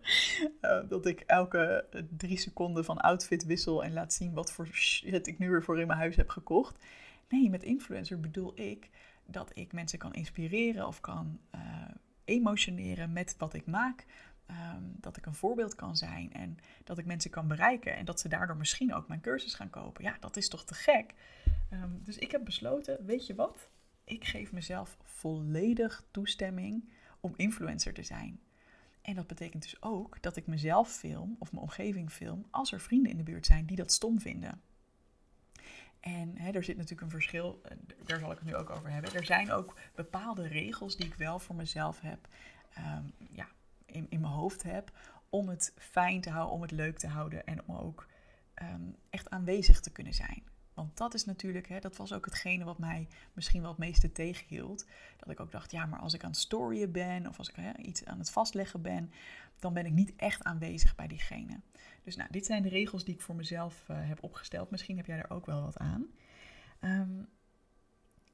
Uh, 0.61 0.79
dat 0.89 1.05
ik 1.05 1.19
elke 1.19 1.85
drie 2.17 2.37
seconden 2.37 2.85
van 2.85 2.97
outfit 2.97 3.45
wissel 3.45 3.83
en 3.83 3.93
laat 3.93 4.13
zien 4.13 4.33
wat 4.33 4.51
voor 4.51 4.67
shit 4.67 5.27
ik 5.27 5.39
nu 5.39 5.49
weer 5.49 5.63
voor 5.63 5.79
in 5.79 5.87
mijn 5.87 5.99
huis 5.99 6.15
heb 6.15 6.29
gekocht. 6.29 6.83
Nee, 7.29 7.49
met 7.49 7.63
influencer 7.63 8.19
bedoel 8.19 8.59
ik 8.59 8.89
dat 9.31 9.51
ik 9.53 9.73
mensen 9.73 9.99
kan 9.99 10.13
inspireren 10.13 10.87
of 10.87 11.01
kan 11.01 11.39
uh, 11.55 11.61
emotioneren 12.25 13.13
met 13.13 13.35
wat 13.37 13.53
ik 13.53 13.65
maak. 13.65 14.05
Um, 14.49 14.95
dat 14.99 15.17
ik 15.17 15.25
een 15.25 15.35
voorbeeld 15.35 15.75
kan 15.75 15.97
zijn 15.97 16.33
en 16.33 16.57
dat 16.83 16.97
ik 16.97 17.05
mensen 17.05 17.31
kan 17.31 17.47
bereiken 17.47 17.95
en 17.95 18.05
dat 18.05 18.19
ze 18.19 18.29
daardoor 18.29 18.57
misschien 18.57 18.93
ook 18.93 19.07
mijn 19.07 19.21
cursus 19.21 19.53
gaan 19.53 19.69
kopen. 19.69 20.03
Ja, 20.03 20.17
dat 20.19 20.37
is 20.37 20.49
toch 20.49 20.65
te 20.65 20.73
gek? 20.73 21.13
Um, 21.73 22.01
dus 22.03 22.17
ik 22.17 22.31
heb 22.31 22.45
besloten, 22.45 23.05
weet 23.05 23.27
je 23.27 23.35
wat? 23.35 23.69
Ik 24.03 24.25
geef 24.25 24.51
mezelf 24.51 24.97
volledig 25.03 26.03
toestemming 26.11 26.89
om 27.19 27.33
influencer 27.35 27.93
te 27.93 28.03
zijn. 28.03 28.39
En 29.01 29.15
dat 29.15 29.27
betekent 29.27 29.63
dus 29.63 29.81
ook 29.81 30.21
dat 30.21 30.35
ik 30.35 30.47
mezelf 30.47 30.91
film 30.91 31.35
of 31.39 31.51
mijn 31.51 31.63
omgeving 31.63 32.11
film 32.11 32.45
als 32.49 32.71
er 32.71 32.79
vrienden 32.79 33.11
in 33.11 33.17
de 33.17 33.23
buurt 33.23 33.45
zijn 33.45 33.65
die 33.65 33.77
dat 33.77 33.91
stom 33.91 34.19
vinden. 34.19 34.61
En 36.01 36.37
hè, 36.37 36.51
er 36.51 36.63
zit 36.63 36.75
natuurlijk 36.75 37.01
een 37.01 37.19
verschil, 37.19 37.61
eh, 37.63 37.77
daar 38.05 38.19
zal 38.19 38.31
ik 38.31 38.37
het 38.37 38.47
nu 38.47 38.55
ook 38.55 38.69
over 38.69 38.89
hebben. 38.91 39.13
Er 39.13 39.25
zijn 39.25 39.51
ook 39.51 39.75
bepaalde 39.95 40.47
regels 40.47 40.95
die 40.95 41.05
ik 41.05 41.13
wel 41.13 41.39
voor 41.39 41.55
mezelf 41.55 41.99
heb, 42.01 42.27
um, 42.77 43.13
ja, 43.31 43.47
in, 43.85 44.05
in 44.09 44.19
mijn 44.19 44.33
hoofd 44.33 44.63
heb, 44.63 44.91
om 45.29 45.49
het 45.49 45.73
fijn 45.77 46.21
te 46.21 46.29
houden, 46.29 46.53
om 46.53 46.61
het 46.61 46.71
leuk 46.71 46.97
te 46.97 47.07
houden 47.07 47.45
en 47.45 47.61
om 47.65 47.75
ook 47.75 48.07
um, 48.61 48.95
echt 49.09 49.29
aanwezig 49.29 49.79
te 49.79 49.91
kunnen 49.91 50.13
zijn. 50.13 50.43
Want 50.81 50.97
dat 50.97 51.13
is 51.13 51.25
natuurlijk, 51.25 51.67
hè, 51.67 51.79
dat 51.79 51.97
was 51.97 52.13
ook 52.13 52.25
hetgene 52.25 52.63
wat 52.63 52.77
mij 52.77 53.07
misschien 53.33 53.61
wel 53.61 53.69
het 53.69 53.79
meeste 53.79 54.11
tegenhield. 54.11 54.85
Dat 55.17 55.29
ik 55.29 55.39
ook 55.39 55.51
dacht, 55.51 55.71
ja, 55.71 55.85
maar 55.85 55.99
als 55.99 56.13
ik 56.13 56.23
aan 56.23 56.29
het 56.29 56.39
storyen 56.39 56.91
ben 56.91 57.27
of 57.27 57.37
als 57.37 57.49
ik 57.49 57.55
hè, 57.55 57.77
iets 57.77 58.05
aan 58.05 58.19
het 58.19 58.31
vastleggen 58.31 58.81
ben, 58.81 59.11
dan 59.59 59.73
ben 59.73 59.85
ik 59.85 59.91
niet 59.91 60.13
echt 60.15 60.43
aanwezig 60.43 60.95
bij 60.95 61.07
diegene. 61.07 61.59
Dus 62.03 62.15
nou, 62.15 62.29
dit 62.31 62.45
zijn 62.45 62.63
de 62.63 62.69
regels 62.69 63.05
die 63.05 63.13
ik 63.13 63.21
voor 63.21 63.35
mezelf 63.35 63.85
uh, 63.91 63.97
heb 63.99 64.23
opgesteld. 64.23 64.71
Misschien 64.71 64.97
heb 64.97 65.05
jij 65.05 65.17
er 65.17 65.29
ook 65.29 65.45
wel 65.45 65.61
wat 65.61 65.77
aan. 65.77 66.05
Um, 66.81 67.27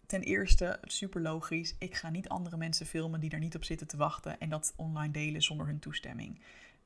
ten 0.06 0.22
eerste, 0.22 0.80
super 0.82 1.22
logisch, 1.22 1.75
ik 1.80 1.96
ga 1.96 2.10
niet 2.10 2.30
andere 2.30 2.58
mensen 2.58 2.86
filmen 2.86 3.20
die 3.20 3.30
er 3.30 3.39
niet 3.39 3.56
op 3.56 3.63
zitten 3.63 3.88
te 3.88 3.98
wachten 3.98 4.39
en 4.39 4.50
dat 4.50 4.74
online 4.75 5.13
delen 5.13 5.42
zonder 5.42 5.66
hun 5.66 5.80
toestemming. 5.80 6.39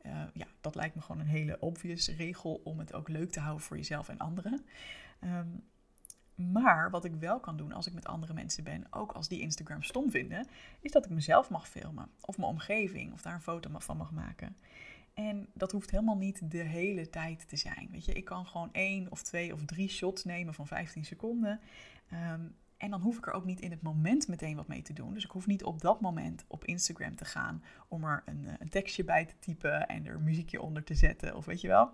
Uh, 0.06 0.24
ja, 0.34 0.48
dat 0.62 0.76
lijkt 0.76 0.96
me 0.96 1.02
gewoon 1.02 1.22
een 1.22 1.28
hele 1.28 1.60
obvious 1.60 2.08
regel 2.08 2.62
om 2.64 2.80
het 2.80 2.94
ook 2.94 3.08
leuk 3.08 3.32
te 3.32 3.40
houden 3.40 3.64
voor 3.64 3.78
jezelf 3.78 4.10
en 4.10 4.18
anderen. 4.18 4.66
Um, 5.24 5.64
Maar 6.36 6.90
wat 6.90 7.06
ik 7.06 7.16
wel 7.16 7.40
kan 7.40 7.58
doen 7.58 7.72
als 7.72 7.88
ik 7.88 7.94
met 7.94 8.06
andere 8.08 8.34
mensen 8.34 8.64
ben, 8.64 8.86
ook 8.90 9.12
als 9.12 9.28
die 9.28 9.42
Instagram 9.42 9.84
stom 9.84 10.12
vinden, 10.12 10.48
is 10.80 10.92
dat 10.92 11.06
ik 11.06 11.12
mezelf 11.12 11.50
mag 11.50 11.68
filmen. 11.68 12.10
Of 12.22 12.38
mijn 12.38 12.50
omgeving, 12.50 13.14
of 13.14 13.22
daar 13.22 13.34
een 13.34 13.42
foto 13.42 13.70
van 13.80 13.98
mag 13.98 14.12
maken. 14.12 14.56
En 15.14 15.48
dat 15.54 15.72
hoeft 15.72 15.92
helemaal 15.92 16.18
niet 16.18 16.52
de 16.52 16.64
hele 16.64 17.10
tijd 17.10 17.48
te 17.50 17.56
zijn. 17.56 17.88
Weet 17.92 18.06
je, 18.06 18.14
ik 18.14 18.26
kan 18.26 18.46
gewoon 18.46 18.70
één 18.72 19.12
of 19.12 19.24
twee 19.24 19.54
of 19.54 19.66
drie 19.66 19.90
shots 19.90 20.24
nemen 20.24 20.54
van 20.54 20.68
15 20.68 21.06
seconden. 21.06 21.60
Ehm, 22.10 22.42
en 22.78 22.90
dan 22.90 23.02
hoef 23.02 23.18
ik 23.18 23.28
er 23.28 23.34
ook 23.34 23.46
niet 23.46 23.60
in 23.60 23.72
het 23.72 23.82
moment 23.82 24.28
meteen 24.28 24.56
wat 24.56 24.68
mee 24.68 24.82
te 24.82 24.94
doen. 24.94 25.14
Dus 25.14 25.24
ik 25.24 25.32
hoef 25.32 25.48
niet 25.48 25.64
op 25.64 25.82
dat 25.82 26.02
moment 26.02 26.46
op 26.48 26.66
Instagram 26.66 27.16
te 27.16 27.26
gaan 27.26 27.64
om 27.88 28.04
er 28.04 28.24
een, 28.26 28.48
eh, 28.48 28.54
een 28.60 28.70
tekstje 28.70 29.04
bij 29.04 29.26
te 29.26 29.40
typen 29.40 29.88
en 29.88 30.06
er 30.06 30.22
muziekje 30.22 30.62
onder 30.62 30.84
te 30.84 30.96
zetten. 30.96 31.36
Of 31.36 31.46
weet 31.46 31.62
je 31.62 31.68
wel, 31.68 31.92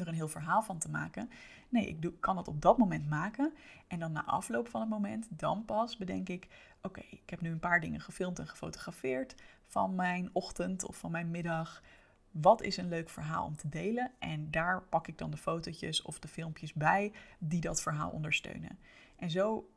er 0.00 0.08
een 0.08 0.14
heel 0.14 0.28
verhaal 0.28 0.62
van 0.62 0.78
te 0.78 0.90
maken. 0.90 1.30
Nee, 1.68 1.88
ik 1.88 2.02
doe, 2.02 2.12
kan 2.20 2.36
het 2.36 2.48
op 2.48 2.62
dat 2.62 2.78
moment 2.78 3.08
maken. 3.08 3.52
En 3.86 3.98
dan 3.98 4.12
na 4.12 4.24
afloop 4.24 4.68
van 4.68 4.80
het 4.80 4.90
moment, 4.90 5.28
dan 5.30 5.64
pas 5.64 5.96
bedenk 5.96 6.28
ik: 6.28 6.48
oké, 6.82 7.00
ik 7.10 7.30
heb 7.30 7.40
nu 7.40 7.50
een 7.50 7.58
paar 7.58 7.80
dingen 7.80 8.00
gefilmd 8.00 8.38
en 8.38 8.48
gefotografeerd 8.48 9.34
van 9.66 9.94
mijn 9.94 10.30
ochtend 10.32 10.84
of 10.84 10.96
van 10.96 11.10
mijn 11.10 11.30
middag. 11.30 11.82
Wat 12.30 12.62
is 12.62 12.76
een 12.76 12.88
leuk 12.88 13.08
verhaal 13.08 13.44
om 13.44 13.56
te 13.56 13.68
delen? 13.68 14.10
En 14.18 14.50
daar 14.50 14.82
pak 14.82 15.08
ik 15.08 15.18
dan 15.18 15.30
de 15.30 15.36
fotootjes 15.36 16.02
of 16.02 16.18
de 16.18 16.28
filmpjes 16.28 16.72
bij 16.72 17.12
die 17.38 17.60
dat 17.60 17.82
verhaal 17.82 18.10
ondersteunen. 18.10 18.78
En 19.16 19.30
zo 19.30 19.70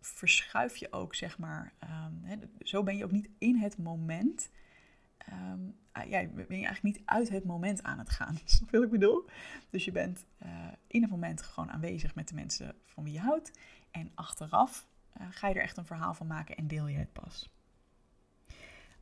verschuif 0.00 0.76
je 0.76 0.92
ook, 0.92 1.14
zeg 1.14 1.38
maar, 1.38 1.72
um, 1.82 2.50
zo 2.60 2.82
ben 2.82 2.96
je 2.96 3.04
ook 3.04 3.10
niet 3.10 3.28
in 3.38 3.56
het 3.56 3.78
moment. 3.78 4.50
Um, 5.32 5.76
ben 5.92 6.08
je 6.08 6.66
eigenlijk 6.66 6.82
niet 6.82 7.02
uit 7.04 7.28
het 7.28 7.44
moment 7.44 7.82
aan 7.82 7.98
het 7.98 8.10
gaan. 8.10 8.38
Je 8.44 8.66
wat 8.70 8.82
ik 8.82 8.90
bedoel? 8.90 9.28
Dus 9.70 9.84
je 9.84 9.92
bent 9.92 10.24
uh, 10.42 10.48
in 10.86 11.02
het 11.02 11.10
moment 11.10 11.42
gewoon 11.42 11.70
aanwezig 11.70 12.14
met 12.14 12.28
de 12.28 12.34
mensen 12.34 12.74
van 12.84 13.04
wie 13.04 13.12
je 13.12 13.20
houdt. 13.20 13.58
En 13.90 14.10
achteraf 14.14 14.86
uh, 15.20 15.26
ga 15.30 15.48
je 15.48 15.54
er 15.54 15.62
echt 15.62 15.76
een 15.76 15.86
verhaal 15.86 16.14
van 16.14 16.26
maken 16.26 16.56
en 16.56 16.66
deel 16.66 16.86
je 16.86 16.98
het 16.98 17.12
pas. 17.12 17.50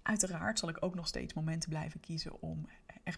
Uiteraard 0.03 0.59
zal 0.59 0.69
ik 0.69 0.85
ook 0.85 0.95
nog 0.95 1.07
steeds 1.07 1.35
momenten 1.35 1.69
blijven 1.69 2.01
kiezen 2.01 2.43
om 2.43 2.69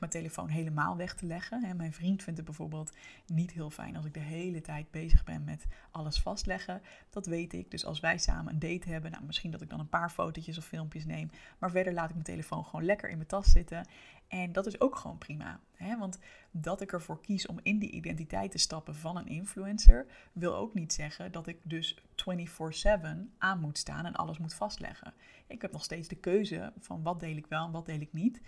mijn 0.01 0.13
telefoon 0.13 0.49
helemaal 0.49 0.97
weg 0.97 1.15
te 1.15 1.27
leggen. 1.27 1.77
Mijn 1.77 1.93
vriend 1.93 2.23
vindt 2.23 2.39
het 2.39 2.49
bijvoorbeeld 2.49 2.93
niet 3.27 3.53
heel 3.53 3.71
fijn 3.71 3.97
als 3.97 4.05
ik 4.05 4.15
de 4.15 4.21
hele 4.21 4.61
tijd 4.61 4.91
bezig 4.91 5.25
ben 5.25 5.45
met 5.45 5.67
alles 5.91 6.21
vastleggen. 6.21 6.83
Dat 7.11 7.27
weet 7.27 7.53
ik. 7.53 7.71
Dus 7.71 7.85
als 7.85 8.01
wij 8.01 8.19
samen 8.19 8.53
een 8.53 8.59
date 8.59 8.89
hebben, 8.89 9.11
nou, 9.11 9.25
misschien 9.25 9.51
dat 9.51 9.61
ik 9.61 9.71
dan 9.71 9.81
een 9.81 9.89
paar 9.89 10.11
fotootjes 10.11 10.59
of 10.59 10.65
filmpjes 10.65 11.05
neem. 11.05 11.31
Maar 11.59 11.71
verder 11.71 11.93
laat 11.93 12.09
ik 12.09 12.15
mijn 12.15 12.25
telefoon 12.25 12.65
gewoon 12.65 12.85
lekker 12.85 13.09
in 13.09 13.17
mijn 13.17 13.29
tas 13.29 13.51
zitten. 13.51 13.87
En 14.29 14.53
dat 14.53 14.67
is 14.67 14.81
ook 14.81 14.97
gewoon 14.97 15.19
prima. 15.19 15.61
Hè? 15.75 15.99
Want 15.99 16.19
dat 16.51 16.81
ik 16.81 16.93
ervoor 16.93 17.21
kies 17.21 17.47
om 17.47 17.61
in 17.63 17.79
die 17.79 17.91
identiteit 17.91 18.51
te 18.51 18.59
stappen 18.59 18.95
van 18.95 19.17
een 19.17 19.27
influencer, 19.27 20.07
wil 20.33 20.55
ook 20.55 20.75
niet 20.75 20.93
zeggen 20.93 21.33
dat 21.33 21.47
ik 21.47 21.59
dus 21.63 21.99
24/7 22.17 23.33
aan 23.39 23.61
moet 23.61 23.79
staan 23.79 24.07
en 24.07 24.15
alles 24.15 24.39
moet 24.39 24.55
vastleggen. 24.55 25.15
Ik 25.47 25.63
heb 25.63 25.73
nog 25.73 25.85
steeds 25.85 26.09
de 26.09 26.17
keuze 26.17 26.73
van 26.79 27.03
wat 27.03 27.21
deel 27.21 27.37
ik 27.37 27.47
wel 27.47 27.67
en 27.67 27.73
wat 27.73 27.87
deel 27.87 28.01
ik 28.01 28.13
niet. 28.13 28.41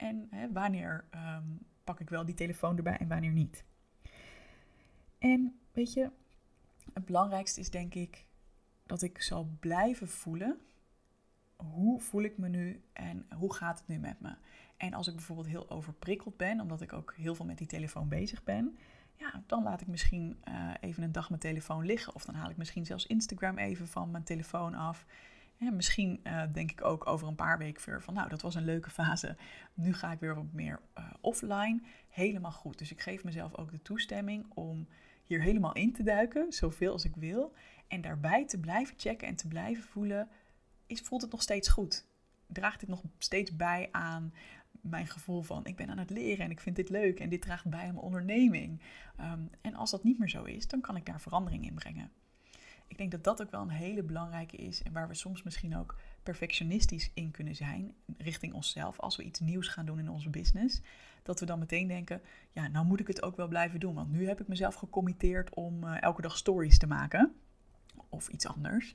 En 0.00 0.26
hè, 0.30 0.52
wanneer 0.52 1.04
ehm, 1.10 1.44
pak 1.84 2.00
ik 2.00 2.10
wel 2.10 2.24
die 2.24 2.34
telefoon 2.34 2.76
erbij 2.76 2.96
en 2.96 3.08
wanneer 3.08 3.32
niet. 3.32 3.64
En 5.18 5.60
weet 5.72 5.92
je, 5.92 6.10
het 6.92 7.04
belangrijkste 7.04 7.60
is 7.60 7.70
denk 7.70 7.94
ik 7.94 8.26
dat 8.86 9.02
ik 9.02 9.22
zal 9.22 9.48
blijven 9.60 10.08
voelen. 10.08 10.60
Hoe 11.56 12.00
voel 12.00 12.22
ik 12.22 12.38
me 12.38 12.48
nu 12.48 12.82
en 12.92 13.26
hoe 13.36 13.54
gaat 13.54 13.78
het 13.78 13.88
nu 13.88 13.98
met 13.98 14.20
me? 14.20 14.34
En 14.76 14.94
als 14.94 15.08
ik 15.08 15.14
bijvoorbeeld 15.14 15.48
heel 15.48 15.70
overprikkeld 15.70 16.36
ben, 16.36 16.60
omdat 16.60 16.80
ik 16.80 16.92
ook 16.92 17.14
heel 17.16 17.34
veel 17.34 17.46
met 17.46 17.58
die 17.58 17.66
telefoon 17.66 18.08
bezig 18.08 18.44
ben, 18.44 18.78
ja, 19.16 19.42
dan 19.46 19.62
laat 19.62 19.80
ik 19.80 19.86
misschien 19.86 20.42
uh, 20.48 20.70
even 20.80 21.02
een 21.02 21.12
dag 21.12 21.28
mijn 21.28 21.40
telefoon 21.40 21.84
liggen. 21.84 22.14
Of 22.14 22.24
dan 22.24 22.34
haal 22.34 22.50
ik 22.50 22.56
misschien 22.56 22.86
zelfs 22.86 23.06
Instagram 23.06 23.58
even 23.58 23.88
van 23.88 24.10
mijn 24.10 24.24
telefoon 24.24 24.74
af. 24.74 25.06
Ja, 25.60 25.70
misschien 25.70 26.20
uh, 26.24 26.42
denk 26.52 26.70
ik 26.70 26.84
ook 26.84 27.06
over 27.06 27.28
een 27.28 27.34
paar 27.34 27.58
weken 27.58 27.82
weer 27.86 28.02
van, 28.02 28.14
nou, 28.14 28.28
dat 28.28 28.42
was 28.42 28.54
een 28.54 28.64
leuke 28.64 28.90
fase. 28.90 29.36
Nu 29.74 29.94
ga 29.94 30.12
ik 30.12 30.20
weer 30.20 30.34
wat 30.34 30.52
meer 30.52 30.80
uh, 30.98 31.04
offline. 31.20 31.80
Helemaal 32.08 32.52
goed. 32.52 32.78
Dus 32.78 32.90
ik 32.90 33.00
geef 33.00 33.24
mezelf 33.24 33.56
ook 33.56 33.70
de 33.70 33.82
toestemming 33.82 34.46
om 34.54 34.88
hier 35.24 35.42
helemaal 35.42 35.72
in 35.72 35.92
te 35.92 36.02
duiken, 36.02 36.52
zoveel 36.52 36.92
als 36.92 37.04
ik 37.04 37.14
wil. 37.16 37.54
En 37.88 38.00
daarbij 38.00 38.46
te 38.46 38.60
blijven 38.60 38.94
checken 38.98 39.28
en 39.28 39.36
te 39.36 39.48
blijven 39.48 39.84
voelen, 39.84 40.28
is, 40.86 41.00
voelt 41.00 41.22
het 41.22 41.30
nog 41.30 41.42
steeds 41.42 41.68
goed? 41.68 42.06
Draagt 42.46 42.80
dit 42.80 42.88
nog 42.88 43.02
steeds 43.18 43.56
bij 43.56 43.88
aan 43.92 44.34
mijn 44.70 45.06
gevoel 45.06 45.42
van 45.42 45.66
ik 45.66 45.76
ben 45.76 45.90
aan 45.90 45.98
het 45.98 46.10
leren 46.10 46.44
en 46.44 46.50
ik 46.50 46.60
vind 46.60 46.76
dit 46.76 46.88
leuk 46.88 47.20
en 47.20 47.28
dit 47.28 47.42
draagt 47.42 47.64
bij 47.64 47.80
aan 47.80 47.94
mijn 47.94 48.04
onderneming? 48.04 48.82
Um, 49.20 49.50
en 49.60 49.74
als 49.74 49.90
dat 49.90 50.04
niet 50.04 50.18
meer 50.18 50.28
zo 50.28 50.44
is, 50.44 50.68
dan 50.68 50.80
kan 50.80 50.96
ik 50.96 51.06
daar 51.06 51.20
verandering 51.20 51.66
in 51.66 51.74
brengen 51.74 52.10
ik 52.90 52.98
denk 52.98 53.10
dat 53.10 53.24
dat 53.24 53.42
ook 53.42 53.50
wel 53.50 53.60
een 53.60 53.68
hele 53.68 54.02
belangrijke 54.02 54.56
is 54.56 54.82
en 54.82 54.92
waar 54.92 55.08
we 55.08 55.14
soms 55.14 55.42
misschien 55.42 55.76
ook 55.76 55.96
perfectionistisch 56.22 57.10
in 57.14 57.30
kunnen 57.30 57.54
zijn 57.54 57.94
richting 58.18 58.52
onszelf 58.52 58.98
als 58.98 59.16
we 59.16 59.22
iets 59.22 59.40
nieuws 59.40 59.68
gaan 59.68 59.86
doen 59.86 59.98
in 59.98 60.10
onze 60.10 60.30
business. 60.30 60.80
Dat 61.22 61.40
we 61.40 61.46
dan 61.46 61.58
meteen 61.58 61.88
denken, 61.88 62.22
ja, 62.52 62.68
nou 62.68 62.86
moet 62.86 63.00
ik 63.00 63.06
het 63.06 63.22
ook 63.22 63.36
wel 63.36 63.48
blijven 63.48 63.80
doen, 63.80 63.94
want 63.94 64.10
nu 64.10 64.28
heb 64.28 64.40
ik 64.40 64.48
mezelf 64.48 64.74
gecommitteerd 64.74 65.54
om 65.54 65.84
uh, 65.84 66.02
elke 66.02 66.22
dag 66.22 66.36
stories 66.36 66.78
te 66.78 66.86
maken 66.86 67.34
of 68.08 68.28
iets 68.28 68.46
anders. 68.46 68.94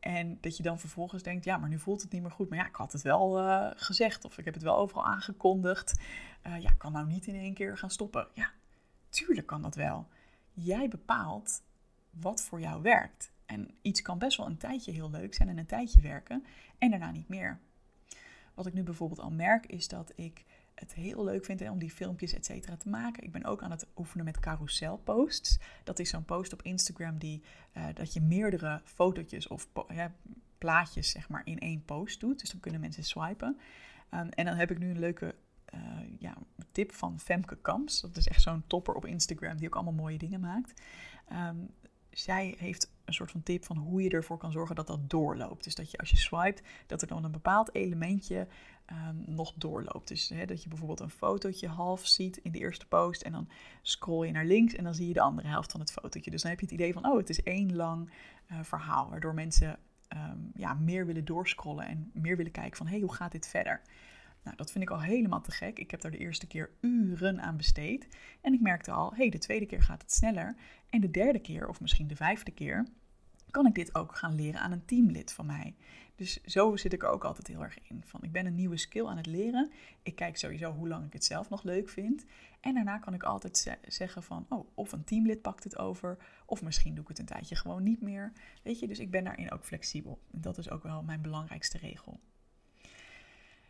En 0.00 0.38
dat 0.40 0.56
je 0.56 0.62
dan 0.62 0.78
vervolgens 0.78 1.22
denkt, 1.22 1.44
ja, 1.44 1.56
maar 1.56 1.68
nu 1.68 1.78
voelt 1.78 2.02
het 2.02 2.12
niet 2.12 2.22
meer 2.22 2.30
goed. 2.30 2.48
Maar 2.48 2.58
ja, 2.58 2.66
ik 2.66 2.74
had 2.74 2.92
het 2.92 3.02
wel 3.02 3.40
uh, 3.40 3.70
gezegd 3.74 4.24
of 4.24 4.38
ik 4.38 4.44
heb 4.44 4.54
het 4.54 4.62
wel 4.62 4.76
overal 4.76 5.06
aangekondigd. 5.06 6.00
Uh, 6.46 6.58
ja, 6.60 6.70
ik 6.70 6.78
kan 6.78 6.92
nou 6.92 7.06
niet 7.06 7.26
in 7.26 7.34
één 7.34 7.54
keer 7.54 7.78
gaan 7.78 7.90
stoppen. 7.90 8.28
Ja, 8.34 8.50
tuurlijk 9.08 9.46
kan 9.46 9.62
dat 9.62 9.74
wel. 9.74 10.06
Jij 10.52 10.88
bepaalt 10.88 11.62
wat 12.20 12.42
voor 12.42 12.60
jou 12.60 12.82
werkt. 12.82 13.32
En 13.46 13.70
iets 13.82 14.02
kan 14.02 14.18
best 14.18 14.36
wel 14.36 14.46
een 14.46 14.56
tijdje 14.56 14.92
heel 14.92 15.10
leuk 15.10 15.34
zijn 15.34 15.48
en 15.48 15.58
een 15.58 15.66
tijdje 15.66 16.00
werken 16.00 16.44
en 16.78 16.90
daarna 16.90 17.10
niet 17.10 17.28
meer. 17.28 17.58
Wat 18.54 18.66
ik 18.66 18.74
nu 18.74 18.82
bijvoorbeeld 18.82 19.20
al 19.20 19.30
merk 19.30 19.66
is 19.66 19.88
dat 19.88 20.12
ik 20.14 20.44
het 20.74 20.94
heel 20.94 21.24
leuk 21.24 21.44
vind 21.44 21.70
om 21.70 21.78
die 21.78 21.90
filmpjes 21.90 22.32
et 22.32 22.44
cetera 22.44 22.76
te 22.76 22.88
maken. 22.88 23.22
Ik 23.22 23.32
ben 23.32 23.44
ook 23.44 23.62
aan 23.62 23.70
het 23.70 23.86
oefenen 23.96 24.24
met 24.24 24.40
carousel 24.40 24.96
posts. 24.96 25.58
Dat 25.84 25.98
is 25.98 26.10
zo'n 26.10 26.24
post 26.24 26.52
op 26.52 26.62
Instagram 26.62 27.18
die 27.18 27.42
uh, 27.76 27.86
dat 27.94 28.12
je 28.12 28.20
meerdere 28.20 28.80
fotootjes 28.84 29.48
of 29.48 29.68
plaatjes 30.58 31.10
zeg 31.10 31.28
maar 31.28 31.42
in 31.44 31.58
één 31.58 31.84
post 31.84 32.20
doet. 32.20 32.40
Dus 32.40 32.50
dan 32.50 32.60
kunnen 32.60 32.80
mensen 32.80 33.04
swipen. 33.04 33.58
Um, 34.10 34.28
en 34.28 34.44
dan 34.44 34.56
heb 34.56 34.70
ik 34.70 34.78
nu 34.78 34.90
een 34.90 34.98
leuke 34.98 35.34
uh, 35.74 35.80
ja, 36.18 36.36
tip 36.72 36.92
van 36.92 37.20
Femke 37.20 37.56
Kamps. 37.56 38.00
Dat 38.00 38.16
is 38.16 38.28
echt 38.28 38.42
zo'n 38.42 38.64
topper 38.66 38.94
op 38.94 39.06
Instagram 39.06 39.56
die 39.56 39.66
ook 39.66 39.74
allemaal 39.74 39.92
mooie 39.92 40.18
dingen 40.18 40.40
maakt. 40.40 40.82
Um, 41.32 41.70
zij 42.14 42.54
heeft 42.58 42.92
een 43.04 43.14
soort 43.14 43.30
van 43.30 43.42
tip 43.42 43.64
van 43.64 43.76
hoe 43.76 44.02
je 44.02 44.10
ervoor 44.10 44.38
kan 44.38 44.52
zorgen 44.52 44.76
dat 44.76 44.86
dat 44.86 45.10
doorloopt. 45.10 45.64
Dus 45.64 45.74
dat 45.74 45.90
je 45.90 45.98
als 45.98 46.10
je 46.10 46.16
swipet, 46.16 46.62
dat 46.86 47.02
er 47.02 47.08
dan 47.08 47.24
een 47.24 47.30
bepaald 47.30 47.74
elementje 47.74 48.46
um, 48.92 49.24
nog 49.26 49.52
doorloopt. 49.56 50.08
Dus 50.08 50.28
hè, 50.28 50.46
dat 50.46 50.62
je 50.62 50.68
bijvoorbeeld 50.68 51.00
een 51.00 51.10
fotootje 51.10 51.68
half 51.68 52.06
ziet 52.06 52.36
in 52.36 52.52
de 52.52 52.58
eerste 52.58 52.86
post 52.86 53.22
en 53.22 53.32
dan 53.32 53.48
scroll 53.82 54.26
je 54.26 54.32
naar 54.32 54.44
links 54.44 54.74
en 54.74 54.84
dan 54.84 54.94
zie 54.94 55.08
je 55.08 55.12
de 55.12 55.20
andere 55.20 55.48
helft 55.48 55.70
van 55.70 55.80
het 55.80 55.92
fotootje. 55.92 56.30
Dus 56.30 56.42
dan 56.42 56.50
heb 56.50 56.60
je 56.60 56.66
het 56.66 56.74
idee 56.74 56.92
van, 56.92 57.06
oh, 57.06 57.16
het 57.16 57.30
is 57.30 57.42
één 57.42 57.76
lang 57.76 58.10
uh, 58.52 58.58
verhaal, 58.62 59.10
waardoor 59.10 59.34
mensen 59.34 59.78
um, 60.08 60.50
ja, 60.54 60.74
meer 60.74 61.06
willen 61.06 61.24
doorscrollen 61.24 61.86
en 61.86 62.10
meer 62.12 62.36
willen 62.36 62.52
kijken 62.52 62.76
van, 62.76 62.86
hé, 62.86 62.92
hey, 62.92 63.00
hoe 63.00 63.14
gaat 63.14 63.32
dit 63.32 63.48
verder? 63.48 63.80
Nou, 64.44 64.56
dat 64.56 64.70
vind 64.70 64.84
ik 64.84 64.90
al 64.90 65.02
helemaal 65.02 65.40
te 65.40 65.50
gek. 65.50 65.78
Ik 65.78 65.90
heb 65.90 66.00
daar 66.00 66.10
de 66.10 66.18
eerste 66.18 66.46
keer 66.46 66.70
uren 66.80 67.42
aan 67.42 67.56
besteed. 67.56 68.08
En 68.40 68.52
ik 68.52 68.60
merkte 68.60 68.90
al, 68.90 69.10
hé, 69.10 69.16
hey, 69.16 69.28
de 69.28 69.38
tweede 69.38 69.66
keer 69.66 69.82
gaat 69.82 70.02
het 70.02 70.12
sneller. 70.12 70.56
En 70.90 71.00
de 71.00 71.10
derde 71.10 71.38
keer, 71.38 71.68
of 71.68 71.80
misschien 71.80 72.08
de 72.08 72.16
vijfde 72.16 72.50
keer, 72.50 72.86
kan 73.50 73.66
ik 73.66 73.74
dit 73.74 73.94
ook 73.94 74.16
gaan 74.16 74.34
leren 74.34 74.60
aan 74.60 74.72
een 74.72 74.84
teamlid 74.84 75.32
van 75.32 75.46
mij. 75.46 75.74
Dus 76.16 76.42
zo 76.44 76.76
zit 76.76 76.92
ik 76.92 77.02
er 77.02 77.08
ook 77.08 77.24
altijd 77.24 77.46
heel 77.46 77.62
erg 77.62 77.78
in. 77.82 78.02
Van, 78.04 78.22
ik 78.22 78.32
ben 78.32 78.46
een 78.46 78.54
nieuwe 78.54 78.76
skill 78.76 79.06
aan 79.06 79.16
het 79.16 79.26
leren. 79.26 79.70
Ik 80.02 80.14
kijk 80.14 80.36
sowieso 80.36 80.72
hoe 80.72 80.88
lang 80.88 81.06
ik 81.06 81.12
het 81.12 81.24
zelf 81.24 81.48
nog 81.48 81.62
leuk 81.62 81.88
vind. 81.88 82.24
En 82.60 82.74
daarna 82.74 82.98
kan 82.98 83.14
ik 83.14 83.22
altijd 83.22 83.78
zeggen 83.86 84.22
van, 84.22 84.46
oh, 84.48 84.68
of 84.74 84.92
een 84.92 85.04
teamlid 85.04 85.42
pakt 85.42 85.64
het 85.64 85.78
over, 85.78 86.16
of 86.46 86.62
misschien 86.62 86.94
doe 86.94 87.02
ik 87.02 87.08
het 87.08 87.18
een 87.18 87.26
tijdje 87.26 87.56
gewoon 87.56 87.82
niet 87.82 88.00
meer. 88.00 88.32
Weet 88.62 88.78
je, 88.78 88.86
dus 88.86 88.98
ik 88.98 89.10
ben 89.10 89.24
daarin 89.24 89.50
ook 89.50 89.64
flexibel. 89.64 90.20
En 90.32 90.40
dat 90.40 90.58
is 90.58 90.70
ook 90.70 90.82
wel 90.82 91.02
mijn 91.02 91.22
belangrijkste 91.22 91.78
regel. 91.78 92.20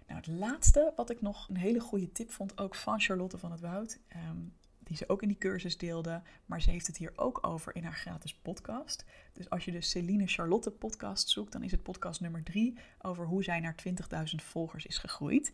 Nou, 0.06 0.20
het 0.20 0.26
laatste 0.26 0.92
wat 0.96 1.10
ik 1.10 1.20
nog 1.20 1.48
een 1.48 1.56
hele 1.56 1.80
goede 1.80 2.12
tip 2.12 2.30
vond, 2.30 2.58
ook 2.58 2.74
van 2.74 3.00
Charlotte 3.00 3.38
van 3.38 3.50
het 3.50 3.60
Woud, 3.60 3.98
ehm, 4.08 4.38
die 4.78 4.96
ze 4.96 5.08
ook 5.08 5.22
in 5.22 5.28
die 5.28 5.38
cursus 5.38 5.78
deelde, 5.78 6.22
maar 6.46 6.62
ze 6.62 6.70
heeft 6.70 6.86
het 6.86 6.96
hier 6.96 7.12
ook 7.16 7.46
over 7.46 7.76
in 7.76 7.84
haar 7.84 7.94
gratis 7.94 8.34
podcast. 8.34 9.04
Dus 9.32 9.50
als 9.50 9.64
je 9.64 9.70
de 9.70 9.80
Celine 9.80 10.26
Charlotte 10.26 10.70
podcast 10.70 11.28
zoekt, 11.28 11.52
dan 11.52 11.62
is 11.62 11.70
het 11.70 11.82
podcast 11.82 12.20
nummer 12.20 12.42
drie 12.42 12.78
over 13.00 13.26
hoe 13.26 13.42
zij 13.42 13.60
naar 13.60 13.74
20.000 13.74 14.42
volgers 14.42 14.86
is 14.86 14.98
gegroeid. 14.98 15.52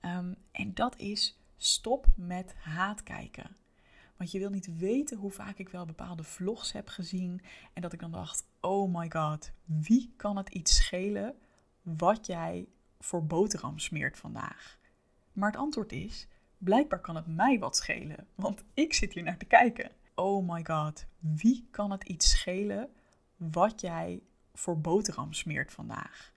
Um, 0.00 0.36
en 0.52 0.74
dat 0.74 0.98
is 0.98 1.38
stop 1.56 2.06
met 2.16 2.54
haat 2.54 3.02
kijken. 3.02 3.56
Want 4.16 4.30
je 4.30 4.38
wil 4.38 4.50
niet 4.50 4.76
weten 4.76 5.18
hoe 5.18 5.30
vaak 5.30 5.58
ik 5.58 5.68
wel 5.68 5.84
bepaalde 5.84 6.22
vlogs 6.22 6.72
heb 6.72 6.88
gezien 6.88 7.40
en 7.72 7.82
dat 7.82 7.92
ik 7.92 8.00
dan 8.00 8.10
dacht, 8.10 8.46
oh 8.60 8.94
my 8.94 9.10
god, 9.10 9.52
wie 9.64 10.12
kan 10.16 10.36
het 10.36 10.48
iets 10.48 10.76
schelen 10.76 11.34
wat 11.82 12.26
jij 12.26 12.68
voor 12.98 13.26
boterham 13.26 13.78
smeert 13.78 14.18
vandaag? 14.18 14.78
Maar 15.32 15.50
het 15.50 15.60
antwoord 15.60 15.92
is: 15.92 16.28
blijkbaar 16.58 17.00
kan 17.00 17.16
het 17.16 17.26
mij 17.26 17.58
wat 17.58 17.76
schelen, 17.76 18.26
want 18.34 18.64
ik 18.74 18.94
zit 18.94 19.12
hier 19.12 19.22
naar 19.22 19.36
te 19.36 19.44
kijken. 19.44 19.90
Oh 20.14 20.48
my 20.48 20.64
god, 20.64 21.06
wie 21.18 21.68
kan 21.70 21.90
het 21.90 22.04
iets 22.04 22.30
schelen 22.30 22.90
wat 23.36 23.80
jij 23.80 24.22
voor 24.54 24.80
boterham 24.80 25.32
smeert 25.32 25.72
vandaag. 25.72 26.32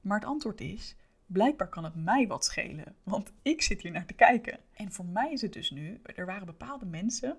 Maar 0.00 0.18
het 0.18 0.28
antwoord 0.28 0.60
is, 0.60 0.96
blijkbaar 1.26 1.68
kan 1.68 1.84
het 1.84 1.94
mij 1.94 2.26
wat 2.26 2.44
schelen, 2.44 2.96
want 3.02 3.32
ik 3.42 3.62
zit 3.62 3.82
hier 3.82 3.92
naar 3.92 4.06
te 4.06 4.14
kijken. 4.14 4.58
En 4.72 4.92
voor 4.92 5.04
mij 5.04 5.32
is 5.32 5.42
het 5.42 5.52
dus 5.52 5.70
nu, 5.70 6.00
er 6.02 6.26
waren 6.26 6.46
bepaalde 6.46 6.86
mensen, 6.86 7.38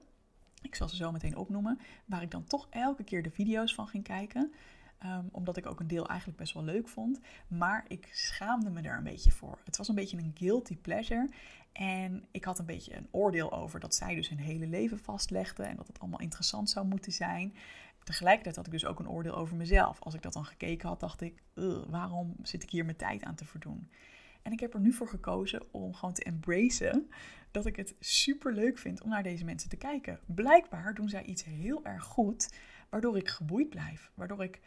ik 0.62 0.75
zal 0.75 0.90
ze 0.90 0.96
zo 0.96 1.12
meteen 1.12 1.36
opnoemen, 1.36 1.80
waar 2.06 2.22
ik 2.22 2.32
dan 2.32 2.44
toch 2.44 2.68
elke 2.70 3.04
keer 3.04 3.24
de 3.24 3.32
video's 3.32 3.75
van 3.75 3.88
ging 3.88 4.04
kijken. 4.04 4.54
Ehm, 5.01 5.25
omdat 5.31 5.58
ik 5.58 5.65
ook 5.65 5.79
een 5.79 5.88
deel 5.88 6.08
eigenlijk 6.08 6.39
best 6.39 6.53
wel 6.53 6.63
leuk 6.63 6.88
vond. 6.88 7.20
Maar 7.48 7.86
ik 7.88 8.10
schaamde 8.12 8.70
me 8.70 8.81
er 8.81 8.98
een 8.98 9.03
beetje 9.03 9.31
voor. 9.31 9.60
Het 9.65 9.77
was 9.77 9.88
een 9.88 9.96
beetje 9.96 10.17
een 10.17 10.36
guilty 10.38 10.77
pleasure. 10.77 11.29
En 11.72 12.25
ik 12.31 12.43
had 12.43 12.60
een 12.60 12.65
beetje 12.65 12.96
een 12.96 13.08
oordeel 13.12 13.53
over 13.53 13.79
dat 13.79 13.96
zij 13.96 14.15
dus 14.15 14.29
hun 14.29 14.39
hele 14.39 14.67
leven 14.67 15.00
vastlegde. 15.00 15.63
En 15.63 15.75
dat 15.75 15.88
het 15.88 16.00
allemaal 16.00 16.20
interessant 16.20 16.70
zou 16.70 16.88
moeten 16.88 17.12
zijn. 17.12 17.55
Tegelijkertijd 18.03 18.55
had 18.55 18.65
ik 18.65 18.72
dus 18.72 18.86
ook 18.86 19.00
een 19.00 19.10
oordeel 19.10 19.36
over 19.36 19.55
mezelf. 19.55 20.00
Als 20.00 20.13
ik 20.13 20.22
dat 20.22 20.34
dan 20.34 20.46
gekeken 20.46 20.88
had, 20.88 21.00
dacht 21.00 21.22
ik: 21.22 21.43
waarom 21.89 22.36
zit 22.43 22.63
ik 22.63 22.70
hier 22.70 22.86
mijn 22.86 22.98
tijd 22.98 23.24
aan 23.24 23.36
te 23.36 23.46
verdoen? 23.46 23.89
En 24.41 24.51
ik 24.51 24.60
heb 24.60 24.74
er 24.74 24.79
nu 24.79 24.93
voor 24.93 25.08
gekozen 25.08 25.74
om 25.74 25.93
gewoon 25.93 26.13
te 26.13 26.24
embracen 26.24 27.10
dat 27.51 27.65
ik 27.65 27.75
het 27.75 27.96
super 28.00 28.53
leuk 28.53 28.77
vind 28.77 29.01
om 29.01 29.10
naar 29.10 29.24
deze 29.24 29.46
mensen 29.46 29.70
te 29.70 29.77
kijken. 29.77 30.20
Blijkbaar 30.25 30.93
doen 30.93 31.10
zij 31.10 31.24
iets 31.24 31.43
heel 31.43 31.86
erg 31.86 32.03
goed, 32.03 32.53
waardoor 32.89 33.17
ik 33.17 33.27
geboeid 33.27 33.70
blijf. 33.70 34.12
Waardoor 34.15 34.43
ik 34.43 34.60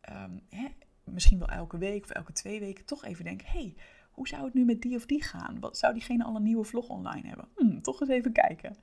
Ehm, 0.00 0.38
hè, 0.48 0.68
misschien 1.04 1.38
wel 1.38 1.48
elke 1.48 1.78
week 1.78 2.04
of 2.04 2.10
elke 2.10 2.32
twee 2.32 2.60
weken 2.60 2.84
toch 2.84 3.04
even 3.04 3.24
denk: 3.24 3.42
hey, 3.42 3.74
hoe 4.10 4.28
zou 4.28 4.44
het 4.44 4.54
nu 4.54 4.64
met 4.64 4.82
die 4.82 4.96
of 4.96 5.06
die 5.06 5.22
gaan? 5.22 5.60
Wat 5.60 5.78
zou 5.78 5.92
diegene 5.92 6.24
al 6.24 6.36
een 6.36 6.42
nieuwe 6.42 6.64
vlog 6.64 6.88
online 6.88 7.28
hebben? 7.28 7.48
Hm, 7.56 7.80
toch 7.80 8.00
eens 8.00 8.10
even 8.10 8.32
kijken. 8.32 8.76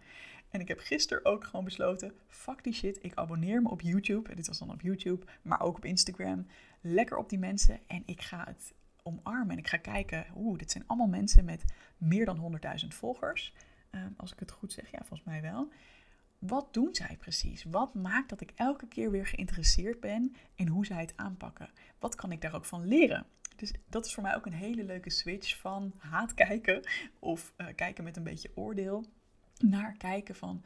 En 0.50 0.60
ik 0.60 0.68
heb 0.68 0.80
gisteren 0.80 1.26
ook 1.26 1.44
gewoon 1.44 1.66
besloten: 1.66 2.14
fuck 2.28 2.64
die 2.64 2.74
shit. 2.74 3.04
Ik 3.04 3.16
abonneer 3.16 3.62
me 3.62 3.70
op 3.70 3.82
YouTube. 3.82 4.30
En 4.30 4.36
dit 4.36 4.48
was 4.48 4.60
dan 4.60 4.72
op 4.72 4.82
YouTube, 4.82 5.26
maar 5.42 5.62
ook 5.62 5.78
op 5.78 5.86
Instagram. 5.86 6.48
Lekker 6.82 7.18
op 7.18 7.30
die 7.30 7.40
mensen. 7.40 7.80
En 7.88 8.04
ik 8.06 8.22
ga 8.22 8.44
het 8.48 8.74
omarmen. 9.04 9.52
En 9.52 9.58
ik 9.58 9.68
ga 9.68 9.78
kijken: 9.78 10.26
oeh, 10.36 10.58
dit 10.58 10.72
zijn 10.72 10.84
allemaal 10.88 11.08
mensen 11.08 11.46
met 11.46 11.64
meer 11.98 12.26
dan 12.26 12.60
100.000 12.82 12.88
volgers. 12.88 13.54
Ehm, 13.90 14.12
als 14.18 14.32
ik 14.32 14.40
het 14.40 14.52
goed 14.52 14.72
zeg, 14.72 14.92
ja, 14.92 14.98
volgens 14.98 15.24
mij 15.24 15.42
wel 15.42 15.72
wat 16.40 16.74
doen 16.74 16.96
zij 16.96 17.18
precies? 17.20 17.64
Wat 17.64 17.94
maakt 17.94 18.30
dat 18.30 18.42
ik 18.42 18.52
elke 18.56 18.88
keer 18.88 19.12
weer 19.12 19.28
geïnteresseerd 19.28 20.00
ben 20.00 20.36
in 20.56 20.68
hoe 20.68 20.86
zij 20.86 21.02
het 21.02 21.14
aanpakken? 21.16 21.70
Wat 22.00 22.16
kan 22.16 22.32
ik 22.32 22.42
daar 22.42 22.56
ook 22.56 22.66
van 22.66 22.88
leren? 22.88 23.26
Dus 23.56 23.74
dat 23.90 24.06
is 24.06 24.14
voor 24.14 24.24
mij 24.24 24.36
ook 24.36 24.46
een 24.46 24.54
hele 24.54 24.84
leuke 24.84 25.10
switch 25.10 25.58
van 25.60 25.94
haat 25.98 26.34
kijken 26.34 26.82
of 27.20 27.54
uh, 27.58 27.68
kijken 27.76 28.04
met 28.04 28.18
een 28.18 28.24
beetje 28.24 28.52
oordeel 28.56 29.06
naar 29.58 29.98
kijken 29.98 30.36
van 30.36 30.64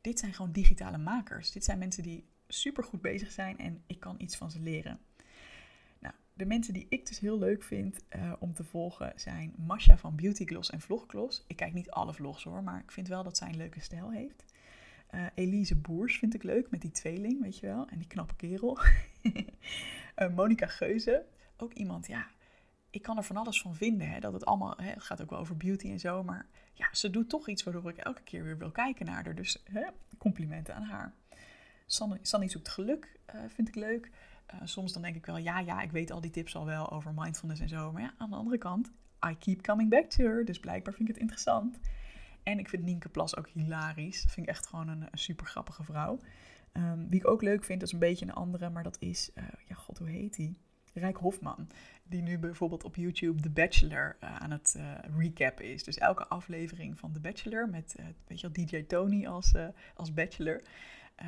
dit 0.00 0.18
zijn 0.18 0.34
gewoon 0.34 0.52
digitale 0.52 0.98
makers. 0.98 1.52
Dit 1.52 1.64
zijn 1.64 1.78
mensen 1.78 2.02
die 2.02 2.24
super 2.48 2.84
goed 2.84 3.00
bezig 3.00 3.32
zijn 3.32 3.58
en 3.58 3.82
ik 3.86 4.00
kan 4.00 4.14
iets 4.18 4.36
van 4.36 4.50
ze 4.50 4.60
leren. 4.60 5.00
Nou, 5.98 6.14
de 6.32 6.46
mensen 6.46 6.74
die 6.74 6.86
ik 6.88 7.06
dus 7.06 7.18
heel 7.18 7.38
leuk 7.38 7.62
vind 7.62 8.04
uh, 8.16 8.32
om 8.38 8.54
te 8.54 8.64
volgen 8.64 9.12
zijn 9.16 9.54
Masha 9.56 9.98
van 9.98 10.16
Beauty 10.16 10.44
Gloss 10.44 10.70
en 10.70 10.80
Vloggloss. 10.80 11.44
Ik 11.46 11.56
kijk 11.56 11.72
niet 11.72 11.90
alle 11.90 12.14
vlogs 12.14 12.44
hoor, 12.44 12.62
maar 12.62 12.80
ik 12.80 12.92
vind 12.92 13.08
wel 13.08 13.22
dat 13.22 13.36
zij 13.36 13.48
een 13.48 13.56
leuke 13.56 13.80
stijl 13.80 14.10
heeft. 14.10 14.44
Uh, 15.14 15.26
Elise 15.34 15.76
Boers 15.76 16.18
vind 16.18 16.34
ik 16.34 16.42
leuk, 16.42 16.70
met 16.70 16.80
die 16.80 16.90
tweeling, 16.90 17.42
weet 17.42 17.58
je 17.58 17.66
wel. 17.66 17.88
En 17.88 17.98
die 17.98 18.06
knappe 18.06 18.34
kerel. 18.36 18.78
uh, 19.22 20.34
Monica 20.36 20.66
Geuze, 20.66 21.24
ook 21.56 21.72
iemand, 21.72 22.06
ja, 22.06 22.26
ik 22.90 23.02
kan 23.02 23.16
er 23.16 23.24
van 23.24 23.36
alles 23.36 23.60
van 23.60 23.74
vinden. 23.74 24.08
Hè, 24.08 24.20
dat 24.20 24.32
het 24.32 24.44
allemaal, 24.44 24.74
hè, 24.76 24.90
het 24.90 25.02
gaat 25.02 25.22
ook 25.22 25.30
wel 25.30 25.38
over 25.38 25.56
beauty 25.56 25.90
en 25.90 25.98
zo. 25.98 26.22
Maar 26.22 26.46
ja, 26.72 26.88
ze 26.92 27.10
doet 27.10 27.28
toch 27.28 27.48
iets 27.48 27.62
waardoor 27.62 27.90
ik 27.90 27.96
elke 27.96 28.22
keer 28.22 28.44
weer 28.44 28.58
wil 28.58 28.70
kijken 28.70 29.06
naar 29.06 29.24
haar. 29.24 29.34
Dus 29.34 29.62
hè, 29.64 29.82
complimenten 30.18 30.74
aan 30.74 30.82
haar. 30.82 31.14
Sanny, 31.86 32.18
Sanny 32.22 32.48
zoekt 32.48 32.68
geluk, 32.68 33.18
uh, 33.34 33.40
vind 33.48 33.68
ik 33.68 33.74
leuk. 33.74 34.10
soms 34.64 34.92
dan 34.92 35.02
denk 35.02 35.16
ik 35.16 35.26
wel, 35.26 35.36
ja, 35.36 35.58
ja, 35.58 35.82
ik 35.82 35.90
weet 35.90 36.10
al 36.10 36.20
die 36.20 36.30
tips 36.30 36.56
al 36.56 36.64
wel 36.64 36.90
over 36.90 37.12
mindfulness 37.14 37.60
en 37.60 37.68
zo. 37.68 37.92
Maar 37.92 38.02
ja, 38.02 38.14
aan 38.18 38.30
de 38.30 38.36
andere 38.36 38.58
kant, 38.58 38.92
I 39.30 39.36
keep 39.38 39.62
coming 39.62 39.90
back 39.90 40.10
to 40.10 40.24
her. 40.24 40.44
Dus 40.44 40.60
blijkbaar 40.60 40.94
vind 40.94 41.08
ik 41.08 41.14
het 41.14 41.22
interessant. 41.22 41.78
En 42.46 42.58
ik 42.58 42.68
vind 42.68 42.82
Nienke 42.82 43.08
Plas 43.08 43.36
ook 43.36 43.48
hilarisch. 43.48 44.22
Dat 44.22 44.32
vind 44.32 44.46
ik 44.46 44.52
echt 44.52 44.66
gewoon 44.66 44.88
een, 44.88 45.08
super 45.12 45.46
grappige 45.46 45.82
vrouw. 45.82 46.18
Um, 46.72 47.08
wie 47.08 47.20
ik 47.20 47.28
ook 47.28 47.42
leuk 47.42 47.64
vind, 47.64 47.82
is 47.82 47.92
een 47.92 47.98
beetje 47.98 48.24
een 48.24 48.32
andere, 48.32 48.70
maar 48.70 48.82
dat 48.82 48.96
is, 49.00 49.30
uh, 49.34 49.44
ja 49.66 49.74
god, 49.74 49.98
hoe 49.98 50.08
heet 50.08 50.34
die? 50.34 50.58
Rijk 50.92 51.16
Hofman, 51.16 51.68
die 52.04 52.22
nu 52.22 52.38
bijvoorbeeld 52.38 52.84
op 52.84 52.96
YouTube 52.96 53.42
The 53.42 53.50
Bachelor 53.50 54.16
uh, 54.20 54.36
aan 54.36 54.50
het 54.50 54.74
uh, 54.76 54.92
recap 55.18 55.60
is. 55.60 55.84
Dus 55.84 55.98
elke 55.98 56.26
aflevering 56.26 56.98
van 56.98 57.12
The 57.12 57.20
Bachelor 57.20 57.68
met, 57.68 57.96
weet 58.26 58.40
je 58.40 58.50
wel, 58.52 58.66
DJ 58.66 58.82
Tony 58.82 59.26
als, 59.26 59.52
als 59.94 60.14
Bachelor. 60.14 60.62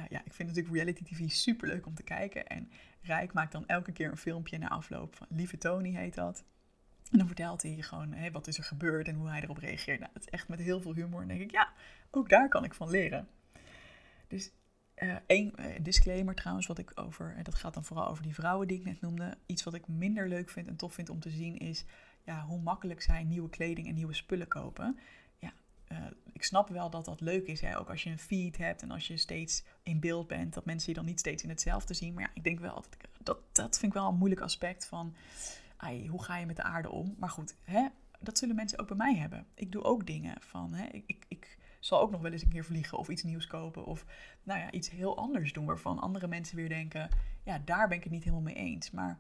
ja, 0.09 0.25
ik 0.25 0.33
vind 0.33 0.49
natuurlijk 0.49 0.75
reality 0.75 1.03
tv 1.05 1.31
super 1.31 1.69
leuk 1.69 1.87
om 1.87 1.95
te 1.95 2.03
kijken. 2.03 2.47
En 2.47 2.71
Rijk 3.01 3.33
maakt 3.33 3.53
dan 3.53 3.67
elke 3.67 3.93
keer 3.93 4.11
een 4.11 4.17
filmpje 4.17 4.59
na 4.59 4.69
afloop 4.69 5.17
van 5.17 5.27
Lieve 5.31 5.59
Tony 5.59 5.95
heet 5.95 6.15
dat. 6.15 6.45
En 7.11 7.19
dan 7.19 7.27
vertelt 7.27 7.63
hij 7.63 7.77
gewoon 7.81 8.31
wat 8.33 8.47
is 8.47 8.59
er 8.59 8.65
gebeurd 8.65 9.09
en 9.09 9.15
hoe 9.15 9.29
hij 9.29 9.43
erop 9.43 9.59
reageert. 9.59 10.01
Nou, 10.01 10.13
is 10.15 10.29
echt 10.29 10.49
met 10.49 10.59
heel 10.59 10.81
veel 10.81 10.95
humor. 10.95 11.23
En 11.23 11.29
denk 11.29 11.41
ik, 11.41 11.51
ja, 11.51 11.73
ook 12.11 12.29
daar 12.29 12.49
kan 12.49 12.65
ik 12.65 12.75
van 12.75 12.91
leren. 12.91 13.29
Dus 14.29 14.53
uh, 15.03 15.17
één 15.27 15.53
uh, 15.59 15.67
disclaimer 15.81 16.35
trouwens, 16.35 16.67
wat 16.67 16.79
ik 16.79 16.93
over, 16.95 17.35
en 17.37 17.43
dat 17.43 17.55
gaat 17.55 17.75
dan 17.75 17.85
vooral 17.85 18.09
over 18.09 18.23
die 18.23 18.35
vrouwen 18.35 18.69
die 18.69 18.79
ik 18.79 18.85
net 18.85 19.01
noemde. 19.01 19.37
Iets 19.47 19.63
wat 19.63 19.75
ik 19.75 19.89
minder 19.89 20.29
leuk 20.29 20.51
vind 20.51 20.69
en 20.69 20.77
tof 20.77 20.95
vind 20.95 21.11
om 21.11 21.21
te 21.21 21.31
zien 21.31 21.59
is 21.59 21.85
ja, 22.25 22.45
hoe 22.45 22.61
makkelijk 22.61 23.03
zij 23.03 23.25
nieuwe 23.25 23.49
kleding 23.49 23.89
en 23.89 23.95
nieuwe 23.95 24.15
spullen 24.15 24.49
kopen. 24.49 24.99
Ja, 25.39 25.53
ik 26.33 26.45
snap 26.45 26.69
wel 26.69 26.91
dat 26.91 27.05
dat 27.05 27.21
leuk 27.21 27.47
is, 27.47 27.61
hè? 27.61 27.79
ook 27.79 27.91
als 27.91 28.03
je 28.03 28.11
een 28.11 28.19
feed 28.19 28.57
hebt 28.57 28.83
en 28.83 28.91
als 28.91 29.07
je 29.07 29.17
steeds 29.17 29.65
in 29.83 30.01
beeld 30.01 30.27
bent, 30.27 30.55
dat 30.55 30.65
mensen 30.65 30.89
je 30.89 30.95
dan 30.95 31.05
niet 31.05 31.21
steeds 31.21 31.43
in 31.43 31.49
hetzelfde 31.49 31.95
zien. 31.95 32.15
Maar 32.15 32.23
ja, 32.23 32.31
ik 32.35 32.45
denk 32.45 32.61
wel, 32.61 32.75
dat, 32.75 32.97
dat, 33.23 33.39
dat 33.53 33.79
vind 33.79 33.93
ik 33.93 33.99
wel 33.99 34.09
een 34.09 34.19
moeilijk 34.19 34.41
aspect 34.41 34.87
van 34.87 35.15
hoe 35.87 36.23
ga 36.23 36.37
je 36.37 36.47
met 36.47 36.57
de 36.57 36.63
aarde 36.63 36.91
om? 36.91 37.15
Maar 37.19 37.31
goed, 37.31 37.57
hè, 37.63 37.87
dat 38.21 38.39
zullen 38.39 38.57
mensen 38.57 38.79
ook 38.79 38.87
bij 38.89 38.97
mij 38.97 39.15
hebben. 39.15 39.47
Ik 39.55 39.73
doe 39.73 39.83
ook 39.83 40.07
dingen 40.07 40.37
van, 40.41 40.75
hè, 40.75 40.87
ik, 40.87 41.03
ik, 41.07 41.25
ik 41.29 41.59
zal 41.81 42.01
ook 42.01 42.11
nog 42.11 42.21
wel 42.21 42.33
eens 42.33 42.43
een 42.43 42.49
keer 42.49 42.65
vliegen 42.65 42.99
of 42.99 43.09
iets 43.09 43.23
nieuws 43.23 43.47
kopen 43.47 43.85
of 43.85 44.05
nou 44.43 44.61
ja, 44.61 44.71
iets 44.71 44.91
heel 44.91 45.17
anders 45.17 45.53
doen 45.53 45.67
waarvan 45.67 45.99
andere 45.99 46.27
mensen 46.27 46.57
weer 46.57 46.69
denken, 46.69 47.09
ja, 47.45 47.59
daar 47.59 47.89
ben 47.89 47.97
ik 47.97 48.03
het 48.03 48.13
niet 48.13 48.25
helemaal 48.25 48.45
mee 48.45 48.55
eens. 48.55 48.91
Maar 48.91 49.19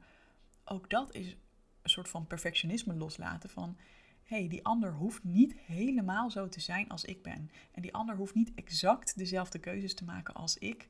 ook 0.64 0.90
dat 0.90 1.14
is 1.14 1.36
een 1.82 1.90
soort 1.90 2.08
van 2.08 2.26
perfectionisme 2.26 2.94
loslaten 2.94 3.50
van, 3.50 3.76
hé, 4.24 4.38
hey, 4.38 4.48
die 4.48 4.64
ander 4.64 4.92
hoeft 4.92 5.24
niet 5.24 5.54
helemaal 5.56 6.30
zo 6.30 6.48
te 6.48 6.60
zijn 6.60 6.88
als 6.88 7.04
ik 7.04 7.22
ben. 7.22 7.50
En 7.72 7.82
die 7.82 7.94
ander 7.94 8.16
hoeft 8.16 8.34
niet 8.34 8.52
exact 8.54 9.18
dezelfde 9.18 9.58
keuzes 9.58 9.94
te 9.94 10.04
maken 10.04 10.34
als 10.34 10.58
ik. 10.58 10.88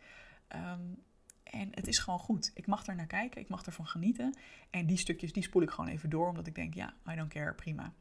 Ehm, 0.48 0.92
en 1.50 1.68
het 1.70 1.86
is 1.86 1.98
gewoon 1.98 2.18
goed. 2.18 2.50
Ik 2.54 2.66
mag 2.66 2.86
er 2.86 2.94
naar 2.94 3.06
kijken, 3.06 3.40
ik 3.40 3.48
mag 3.48 3.66
ervan 3.66 3.86
genieten. 3.86 4.36
En 4.70 4.86
die 4.86 4.96
stukjes, 4.96 5.32
die 5.32 5.42
spoel 5.42 5.62
ik 5.62 5.70
gewoon 5.70 5.90
even 5.90 6.10
door, 6.10 6.28
omdat 6.28 6.46
ik 6.46 6.54
denk, 6.54 6.74
ja, 6.74 6.94
I 7.12 7.14
don't 7.14 7.32
care, 7.32 7.54
prima. 7.54 7.92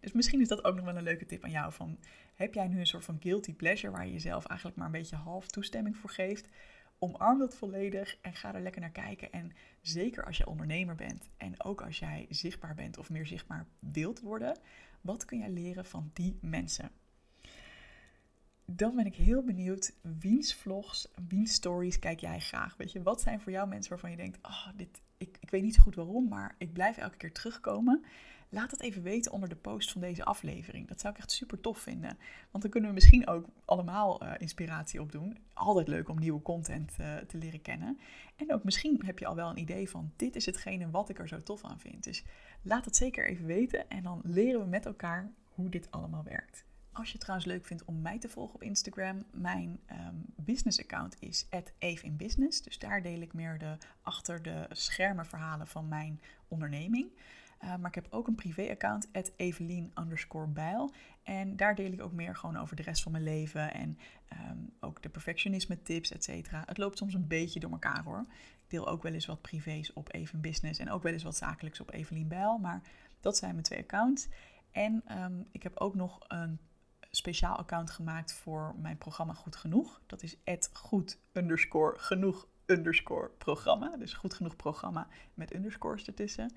Dus 0.00 0.12
misschien 0.12 0.40
is 0.40 0.48
dat 0.48 0.64
ook 0.64 0.74
nog 0.74 0.84
wel 0.84 0.96
een 0.96 1.02
leuke 1.02 1.26
tip 1.26 1.44
aan 1.44 1.50
jou. 1.50 1.72
Van, 1.72 1.98
heb 2.34 2.54
jij 2.54 2.68
nu 2.68 2.78
een 2.78 2.86
soort 2.86 3.04
van 3.04 3.18
guilty 3.20 3.54
pleasure 3.54 3.92
waar 3.92 4.06
je 4.06 4.12
jezelf 4.12 4.46
eigenlijk 4.46 4.78
maar 4.78 4.86
een 4.86 4.92
beetje 4.92 5.16
half 5.16 5.46
toestemming 5.46 5.96
voor 5.96 6.10
geeft? 6.10 6.48
Omarm 6.98 7.38
dat 7.38 7.54
volledig 7.54 8.18
en 8.20 8.34
ga 8.34 8.54
er 8.54 8.60
lekker 8.60 8.80
naar 8.80 8.90
kijken. 8.90 9.32
En 9.32 9.52
zeker 9.80 10.24
als 10.24 10.36
je 10.36 10.46
ondernemer 10.46 10.94
bent 10.94 11.30
en 11.36 11.62
ook 11.64 11.82
als 11.82 11.98
jij 11.98 12.26
zichtbaar 12.28 12.74
bent 12.74 12.98
of 12.98 13.10
meer 13.10 13.26
zichtbaar 13.26 13.66
wilt 13.78 14.20
worden, 14.20 14.58
wat 15.00 15.24
kun 15.24 15.38
jij 15.38 15.50
leren 15.50 15.84
van 15.84 16.10
die 16.12 16.38
mensen? 16.40 16.90
Dan 18.66 18.96
ben 18.96 19.06
ik 19.06 19.14
heel 19.14 19.42
benieuwd, 19.42 19.94
wiens 20.18 20.54
vlogs, 20.54 21.08
wiens 21.28 21.52
stories 21.52 21.98
kijk 21.98 22.20
jij 22.20 22.40
graag? 22.40 22.76
Weet 22.76 22.92
je, 22.92 23.02
wat 23.02 23.20
zijn 23.20 23.40
voor 23.40 23.52
jou 23.52 23.68
mensen 23.68 23.90
waarvan 23.90 24.10
je 24.10 24.16
denkt, 24.16 24.38
oh, 24.42 24.68
dit, 24.76 25.02
ik, 25.16 25.36
ik 25.40 25.50
weet 25.50 25.62
niet 25.62 25.74
zo 25.74 25.82
goed 25.82 25.94
waarom, 25.94 26.28
maar 26.28 26.54
ik 26.58 26.72
blijf 26.72 26.96
elke 26.96 27.16
keer 27.16 27.32
terugkomen. 27.32 28.04
Laat 28.48 28.70
het 28.70 28.80
even 28.80 29.02
weten 29.02 29.32
onder 29.32 29.48
de 29.48 29.56
post 29.56 29.92
van 29.92 30.00
deze 30.00 30.24
aflevering. 30.24 30.88
Dat 30.88 31.00
zou 31.00 31.12
ik 31.12 31.18
echt 31.18 31.30
super 31.30 31.60
tof 31.60 31.78
vinden. 31.78 32.18
Want 32.50 32.62
dan 32.62 32.70
kunnen 32.70 32.88
we 32.88 32.94
misschien 32.94 33.26
ook 33.26 33.46
allemaal 33.64 34.22
uh, 34.22 34.32
inspiratie 34.38 35.00
opdoen. 35.00 35.38
Altijd 35.52 35.88
leuk 35.88 36.08
om 36.08 36.18
nieuwe 36.18 36.42
content 36.42 36.96
uh, 37.00 37.16
te 37.16 37.38
leren 37.38 37.62
kennen. 37.62 37.98
En 38.36 38.52
ook 38.52 38.64
misschien 38.64 39.02
heb 39.04 39.18
je 39.18 39.26
al 39.26 39.34
wel 39.34 39.50
een 39.50 39.58
idee 39.58 39.90
van 39.90 40.12
dit 40.16 40.36
is 40.36 40.46
hetgene 40.46 40.90
wat 40.90 41.08
ik 41.08 41.18
er 41.18 41.28
zo 41.28 41.42
tof 41.42 41.64
aan 41.64 41.80
vind. 41.80 42.04
Dus 42.04 42.24
laat 42.62 42.84
het 42.84 42.96
zeker 42.96 43.28
even 43.28 43.46
weten 43.46 43.88
en 43.88 44.02
dan 44.02 44.20
leren 44.24 44.60
we 44.60 44.66
met 44.66 44.86
elkaar 44.86 45.32
hoe 45.48 45.68
dit 45.68 45.90
allemaal 45.90 46.24
werkt. 46.24 46.64
Als 46.92 47.06
je 47.06 47.12
het 47.12 47.20
trouwens 47.20 47.48
leuk 47.48 47.66
vindt 47.66 47.84
om 47.84 48.00
mij 48.00 48.18
te 48.18 48.28
volgen 48.28 48.54
op 48.54 48.62
Instagram, 48.62 49.24
mijn 49.30 49.80
um, 49.90 50.24
business 50.36 50.80
account 50.80 51.16
is 51.18 51.46
@eveninbusiness. 51.78 52.62
Dus 52.62 52.78
daar 52.78 53.02
deel 53.02 53.20
ik 53.20 53.32
meer 53.32 53.58
de 53.58 53.76
achter 54.02 54.42
de 54.42 54.66
schermen 54.70 55.26
verhalen 55.26 55.66
van 55.66 55.88
mijn 55.88 56.20
onderneming. 56.48 57.10
Uh, 57.64 57.76
maar 57.76 57.88
ik 57.88 57.94
heb 57.94 58.06
ook 58.10 58.26
een 58.26 58.34
privé-account, 58.34 59.08
Evelien 59.36 59.92
bijl. 60.48 60.92
En 61.22 61.56
daar 61.56 61.74
deel 61.74 61.92
ik 61.92 62.00
ook 62.00 62.12
meer 62.12 62.36
gewoon 62.36 62.56
over 62.56 62.76
de 62.76 62.82
rest 62.82 63.02
van 63.02 63.12
mijn 63.12 63.24
leven. 63.24 63.74
En 63.74 63.98
um, 64.50 64.72
ook 64.80 65.02
de 65.02 65.08
perfectionisme 65.08 65.82
tips, 65.82 66.12
et. 66.12 66.50
Het 66.50 66.78
loopt 66.78 66.98
soms 66.98 67.14
een 67.14 67.26
beetje 67.26 67.60
door 67.60 67.70
elkaar 67.70 68.02
hoor. 68.02 68.26
Ik 68.28 68.70
deel 68.70 68.88
ook 68.88 69.02
wel 69.02 69.12
eens 69.12 69.26
wat 69.26 69.42
privés 69.42 69.92
op 69.92 70.14
Even 70.14 70.40
Business. 70.40 70.78
En 70.78 70.90
ook 70.90 71.02
wel 71.02 71.12
eens 71.12 71.22
wat 71.22 71.36
zakelijks 71.36 71.80
op 71.80 71.92
Evelien 71.92 72.28
Bijl. 72.28 72.58
Maar 72.58 72.82
dat 73.20 73.36
zijn 73.36 73.52
mijn 73.52 73.64
twee 73.64 73.80
accounts. 73.80 74.28
En 74.70 75.22
um, 75.22 75.46
ik 75.50 75.62
heb 75.62 75.78
ook 75.78 75.94
nog 75.94 76.18
een 76.28 76.58
speciaal 77.16 77.56
account 77.56 77.90
gemaakt 77.90 78.32
voor 78.32 78.74
mijn 78.78 78.98
programma 78.98 79.32
Goed 79.32 79.56
Genoeg. 79.56 80.00
Dat 80.06 80.22
is 80.22 80.36
goed 80.72 81.18
underscore 81.32 81.98
genoeg 81.98 82.48
underscore 82.66 83.30
programma. 83.38 83.96
Dus 83.96 84.12
goed 84.14 84.34
genoeg 84.34 84.56
programma 84.56 85.08
met 85.34 85.54
underscores 85.54 86.06
ertussen. 86.06 86.52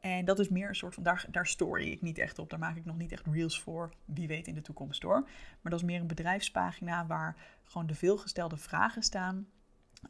En 0.00 0.24
dat 0.24 0.38
is 0.38 0.48
meer 0.48 0.68
een 0.68 0.74
soort 0.74 0.94
van, 0.94 1.02
daar, 1.02 1.24
daar 1.30 1.46
story 1.46 1.90
ik 1.90 2.02
niet 2.02 2.18
echt 2.18 2.38
op. 2.38 2.50
Daar 2.50 2.58
maak 2.58 2.76
ik 2.76 2.84
nog 2.84 2.96
niet 2.96 3.12
echt 3.12 3.26
reels 3.26 3.60
voor. 3.60 3.92
Wie 4.04 4.28
weet 4.28 4.46
in 4.46 4.54
de 4.54 4.60
toekomst 4.60 5.02
hoor. 5.02 5.20
Maar 5.60 5.72
dat 5.72 5.80
is 5.80 5.86
meer 5.86 6.00
een 6.00 6.06
bedrijfspagina 6.06 7.06
waar 7.06 7.36
gewoon 7.64 7.86
de 7.86 7.94
veelgestelde 7.94 8.56
vragen 8.56 9.02
staan 9.02 9.48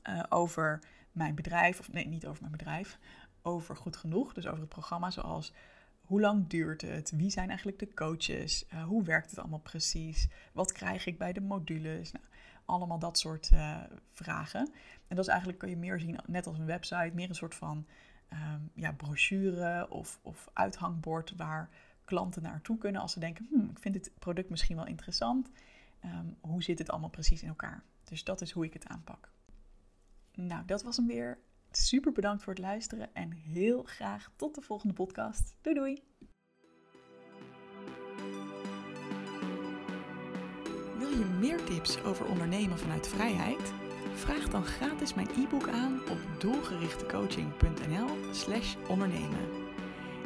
uh, 0.03 0.23
over 0.29 0.81
mijn 1.13 1.35
bedrijf. 1.35 1.79
Of 1.79 1.93
nee, 1.93 2.07
niet 2.07 2.27
over 2.27 2.41
mijn 2.41 2.57
bedrijf. 2.57 2.99
Over 3.43 3.77
goed 3.77 3.97
genoeg. 3.97 4.33
Dus 4.33 4.47
over 4.47 4.61
het 4.61 4.69
programma 4.69 5.11
zoals 5.11 5.53
hoe 6.07 6.21
lang 6.21 6.47
duurt 6.47 6.83
het? 6.83 7.11
Wie 7.11 7.31
zijn 7.31 7.49
eigenlijk 7.49 7.79
de 7.79 7.95
coaches? 7.95 8.67
Uh, 8.75 8.85
hoe 8.85 9.05
werkt 9.05 9.31
het 9.31 9.39
allemaal 9.39 9.59
precies? 9.59 10.29
Wat 10.53 10.73
krijg 10.73 11.07
ik 11.07 11.19
bij 11.19 11.33
de 11.33 11.41
modules? 11.41 12.13
Nou, 12.13 12.25
allemaal 12.65 12.99
dat 12.99 13.19
soort 13.19 13.51
uh, 13.55 13.83
vragen. 14.11 14.71
En 15.09 15.17
dat 15.17 15.25
is 15.25 15.31
eigenlijk, 15.31 15.59
kun 15.59 15.69
je 15.69 15.77
meer 15.77 16.01
zien, 16.01 16.19
net 16.27 16.47
als 16.47 16.59
een 16.59 16.67
website, 16.67 17.11
meer 17.15 17.29
een 17.29 17.35
soort 17.35 17.55
van 17.55 17.87
um, 18.33 18.71
ja, 18.75 18.93
brochure 18.93 19.91
of, 19.91 20.19
of 20.23 20.49
uithangbord 20.53 21.37
waar 21.37 21.69
klanten 22.05 22.43
naartoe 22.43 22.79
kunnen 22.79 23.01
als 23.01 23.13
ze 23.13 23.21
denken, 23.21 23.47
hmm, 23.51 23.71
ik 23.71 23.79
vind 23.79 23.95
dit 23.95 24.11
product 24.19 24.51
misschien 24.51 24.77
wel 24.77 24.87
interessant. 24.87 25.51
Um, 26.05 26.37
hoe 26.41 26.63
zit 26.63 26.79
het 26.79 26.91
allemaal 26.91 27.11
precies 27.11 27.43
in 27.43 27.49
elkaar? 27.49 27.83
Dus 28.05 28.25
dat 28.25 28.41
is 28.41 28.51
hoe 28.51 28.65
ik 28.65 28.73
het 28.73 28.87
aanpak. 28.87 29.31
Nou, 30.35 30.65
dat 30.67 30.83
was 30.83 30.97
hem 30.97 31.07
weer. 31.07 31.39
Super 31.79 32.13
bedankt 32.13 32.43
voor 32.43 32.53
het 32.53 32.63
luisteren 32.63 33.15
en 33.15 33.33
heel 33.33 33.83
graag 33.83 34.31
tot 34.37 34.55
de 34.55 34.61
volgende 34.61 34.95
podcast. 34.95 35.57
Doei 35.61 35.77
doei! 35.77 36.03
Wil 40.99 41.09
je 41.09 41.37
meer 41.39 41.65
tips 41.65 42.03
over 42.03 42.27
ondernemen 42.27 42.79
vanuit 42.79 43.09
vrijheid? 43.09 43.73
Vraag 44.15 44.49
dan 44.49 44.65
gratis 44.65 45.15
mijn 45.15 45.29
e-book 45.29 45.69
aan 45.69 46.01
op 46.11 46.19
doelgerichtecoaching.nl/slash 46.39 48.77
ondernemen. 48.89 49.49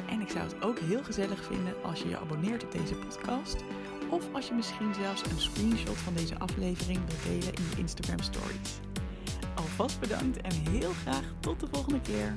En 0.09 0.21
ik 0.21 0.29
zou 0.29 0.43
het 0.43 0.63
ook 0.63 0.79
heel 0.79 1.03
gezellig 1.03 1.43
vinden 1.43 1.83
als 1.83 2.01
je 2.01 2.09
je 2.09 2.17
abonneert 2.17 2.63
op 2.63 2.71
deze 2.71 2.95
podcast. 2.95 3.63
Of 4.09 4.33
als 4.33 4.47
je 4.47 4.53
misschien 4.53 4.93
zelfs 4.93 5.25
een 5.25 5.39
screenshot 5.39 5.97
van 5.97 6.13
deze 6.13 6.39
aflevering 6.39 6.99
wilt 7.05 7.23
delen 7.23 7.53
in 7.53 7.63
je 7.69 7.77
Instagram 7.77 8.19
stories. 8.19 8.90
Alvast 9.71 9.99
bedankt 9.99 10.41
en 10.41 10.71
heel 10.71 10.91
graag 11.01 11.23
tot 11.39 11.59
de 11.59 11.67
volgende 11.71 11.99
keer. 11.99 12.33